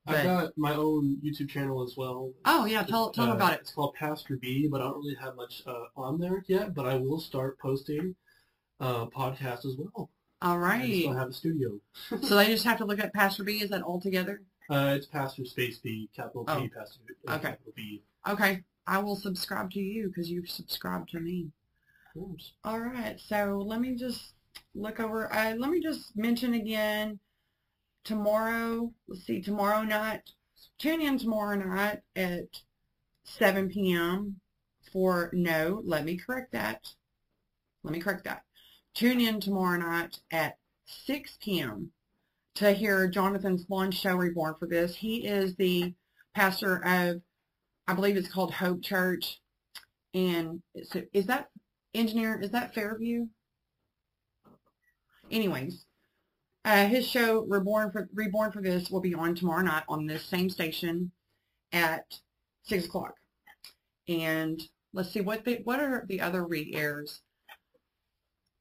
[0.05, 2.31] But, I've got my own YouTube channel as well.
[2.45, 3.61] Oh yeah, tell tell uh, about it.
[3.61, 6.75] It's called Pastor B, but I don't really have much uh, on there yet.
[6.75, 8.15] But I will start posting
[8.79, 10.11] uh, podcast as well.
[10.41, 10.81] All right.
[10.81, 11.79] I still have a studio.
[12.21, 13.61] so they just have to look at Pastor B.
[13.61, 14.41] Is that all together?
[14.69, 16.69] Uh, it's Pastor Space B, capital P, oh.
[16.77, 17.49] Pastor uh, okay.
[17.49, 18.03] capital B.
[18.27, 18.63] Okay.
[18.87, 21.47] I will subscribe to you because you've subscribed to me.
[22.15, 22.53] Of course.
[22.63, 23.19] All right.
[23.19, 24.33] So let me just
[24.75, 25.33] look over.
[25.33, 27.19] Uh, let me just mention again
[28.05, 28.93] tomorrow.
[29.07, 29.41] Let's see.
[29.41, 30.21] Tomorrow night.
[30.79, 32.61] Tune in tomorrow night at
[33.23, 34.39] 7 p.m.
[34.93, 35.81] for no.
[35.83, 36.87] Let me correct that.
[37.83, 38.43] Let me correct that.
[38.93, 40.57] Tune in tomorrow night at
[41.05, 41.91] 6 p.m.
[42.55, 44.95] to hear Jonathan's Swan's show Reborn for this.
[44.95, 45.93] He is the
[46.33, 47.21] pastor of,
[47.87, 49.39] I believe it's called Hope Church.
[50.13, 51.49] And is that
[51.93, 53.27] engineer, is that Fairview?
[55.31, 55.85] Anyways,
[56.65, 60.25] uh, his show Reborn for Reborn for this will be on tomorrow night on this
[60.25, 61.11] same station
[61.71, 62.19] at
[62.63, 63.15] six o'clock.
[64.07, 64.61] And
[64.91, 67.21] let's see what the what are the other re-airs.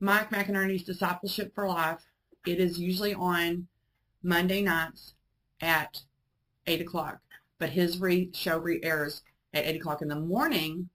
[0.01, 2.03] Mike McInerney's Discipleship for Life.
[2.47, 3.69] It is usually on
[4.23, 5.15] Monday nights
[5.63, 6.03] at
[6.67, 7.21] 8 o'clock.
[7.59, 9.23] But his re- show re-airs
[9.55, 10.91] at 8 o'clock in the morning,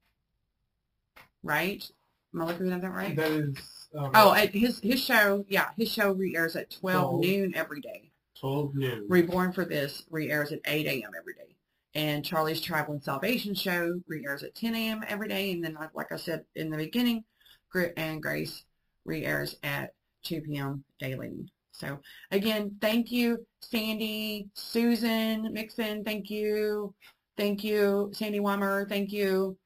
[1.41, 1.89] right?
[2.34, 3.15] Am I looking at that right?
[3.15, 3.55] That is.
[3.97, 7.21] Um, Oh, at his his show, yeah, his show re-airs at 12 Twelve.
[7.21, 8.11] noon every day.
[8.39, 9.05] 12 noon.
[9.09, 11.11] Reborn for This re-airs at 8 a.m.
[11.17, 11.55] every day.
[11.95, 15.03] And Charlie's Travel and Salvation Show re-airs at 10 a.m.
[15.07, 15.51] every day.
[15.51, 17.23] And then, like, like I said in the beginning,
[17.71, 18.63] Grit and Grace
[19.05, 20.84] re-airs at 2 p.m.
[20.99, 21.51] daily.
[21.71, 21.99] So,
[22.32, 26.93] again, thank you, Sandy, Susan Mixon, thank you.
[27.38, 29.57] Thank you, Sandy Weimer, thank you,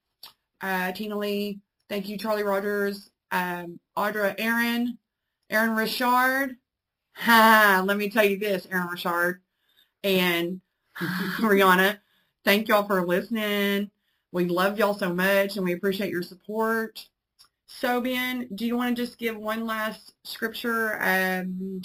[0.61, 1.59] uh, Tina Lee,
[1.93, 4.97] thank you, Charlie Rogers, um, Audra Aaron,
[5.51, 6.57] Aaron Richard,
[7.17, 9.43] Ha, let me tell you this, Aaron Richard
[10.03, 10.59] and
[10.99, 11.99] Rihanna.
[12.43, 13.91] Thank y'all for listening.
[14.31, 17.07] We love y'all so much and we appreciate your support.
[17.67, 20.99] So Ben, do you want to just give one last scripture?
[20.99, 21.83] Um,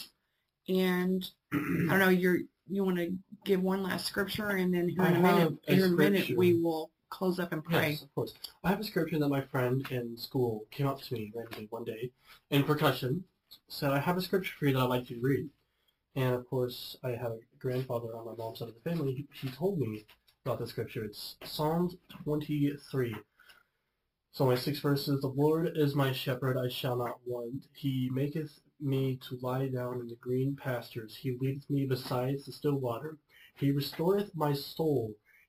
[0.69, 3.13] and I don't know, you're you want to
[3.45, 6.91] give one last scripture and then here in a minute in a minute we will
[7.11, 7.91] close up and pray.
[7.91, 8.35] Yes, of course.
[8.65, 11.85] I have a scripture that my friend in school came up to me randomly one
[11.85, 12.11] day
[12.51, 13.25] in percussion.
[13.69, 15.49] Said, I have a scripture for you that I'd like you to read.
[16.15, 19.15] And of course, I have a grandfather on my mom's side of the family.
[19.15, 20.05] He, he told me
[20.45, 21.05] about the scripture.
[21.05, 23.15] It's Psalms 23.
[24.33, 27.67] So my six verses, The Lord is my shepherd, I shall not want.
[27.73, 31.17] He maketh me to lie down in the green pastures.
[31.17, 33.19] He leadeth me beside the still water.
[33.57, 35.15] He restoreth my soul.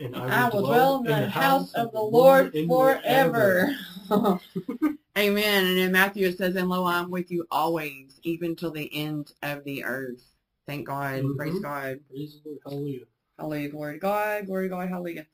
[0.00, 3.74] and I will, dwell in the house of the Lord in forever.
[5.18, 5.66] Amen.
[5.66, 9.32] And in Matthew it says, And lo, I'm with you always, even till the end
[9.42, 10.22] of the earth.
[10.66, 11.22] Thank God.
[11.36, 11.62] Praise Mhm.
[11.62, 12.00] God.
[12.08, 12.58] Praise the Lord.
[12.64, 13.04] Hallelujah.
[13.38, 13.68] Hallelujah.
[13.68, 14.46] Glory to God.
[14.46, 14.88] Glory to God.
[14.88, 15.26] Hallelujah.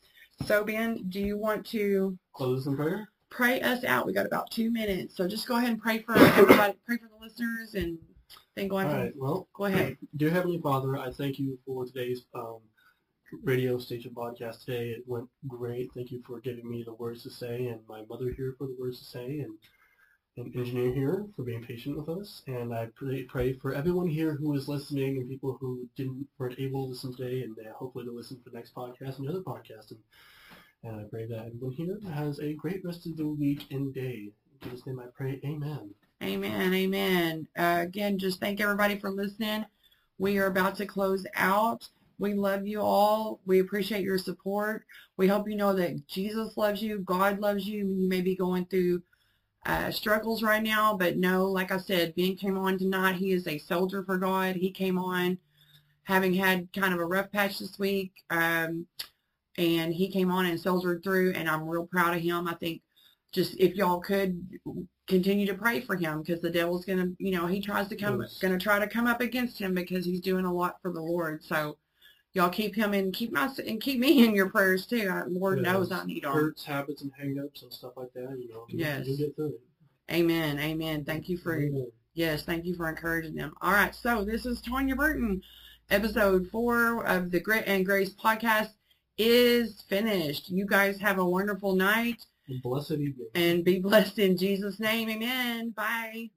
[0.46, 3.08] So, Ben, do you want to Close in prayer.
[3.30, 4.06] pray us out?
[4.06, 5.16] We got about two minutes.
[5.16, 6.74] So just go ahead and pray for everybody.
[6.86, 7.98] pray for the listeners and
[8.54, 9.04] then go All ahead.
[9.04, 9.12] right.
[9.16, 9.96] Well, Go ahead.
[10.16, 12.58] Dear Heavenly Father, I thank you for today's um,
[13.42, 14.90] radio station podcast today.
[14.90, 15.90] It went great.
[15.94, 18.76] Thank you for giving me the words to say and my mother here for the
[18.78, 19.54] words to say and
[20.36, 22.42] an engineer here for being patient with us.
[22.46, 26.58] And I pray, pray for everyone here who is listening and people who didn't weren't
[26.58, 29.40] able to listen today and hopefully to listen for the next podcast and the other
[29.40, 29.90] podcast.
[29.90, 30.00] And,
[30.84, 34.30] and I pray that everyone here has a great rest of the week and day.
[34.62, 35.40] In Jesus' name I pray.
[35.44, 35.90] Amen.
[36.22, 36.74] Amen.
[36.74, 37.48] Amen.
[37.56, 39.64] Uh, again, just thank everybody for listening.
[40.18, 41.88] We are about to close out.
[42.18, 43.40] We love you all.
[43.46, 44.84] We appreciate your support.
[45.16, 46.98] We hope you know that Jesus loves you.
[47.00, 47.78] God loves you.
[47.86, 49.02] You may be going through
[49.66, 53.16] uh, struggles right now, but no, like I said, Ben came on tonight.
[53.16, 54.56] He is a soldier for God.
[54.56, 55.38] He came on
[56.04, 58.86] having had kind of a rough patch this week, um,
[59.58, 62.48] and he came on and soldiered through, and I'm real proud of him.
[62.48, 62.80] I think
[63.32, 64.58] just if y'all could
[65.06, 68.22] continue to pray for him because the devil's gonna, you know, he tries to come,
[68.22, 68.38] Yes.
[68.38, 71.44] gonna try to come up against him because he's doing a lot for the Lord.
[71.44, 71.76] So
[72.34, 75.08] y'all keep him and keep my and keep me in your prayers too.
[75.10, 76.32] I- Lord knows I need them.
[76.32, 78.36] hurts, habits, and hang-ups and stuff like that.
[78.38, 79.06] You know, you, Yes.
[79.06, 79.60] you get through it.
[80.10, 80.58] Amen.
[80.58, 81.04] Amen.
[81.04, 81.90] Thank you for Amen.
[82.14, 83.54] Yes, thank you for encouraging them.
[83.60, 85.42] All right, so this is Tonya Bruton.
[85.90, 88.70] Episode four of the Grit and Grace podcast
[89.18, 90.48] is finished.
[90.50, 93.28] You guys have a wonderful night And blessed evening.
[93.34, 95.08] and be blessed in Jesus' name.
[95.08, 95.70] Amen.
[95.70, 96.30] Bye.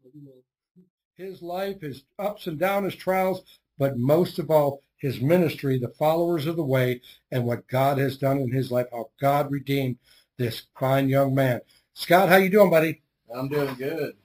[1.16, 3.44] his life, his ups and downs, his trials,
[3.78, 8.18] but most of all, his ministry, the followers of the way, and what God has
[8.18, 9.98] done in his life, how God redeemed
[10.38, 11.62] this fine young man.
[11.94, 13.02] Scott, how you doing, buddy?
[13.34, 14.16] I'm doing good.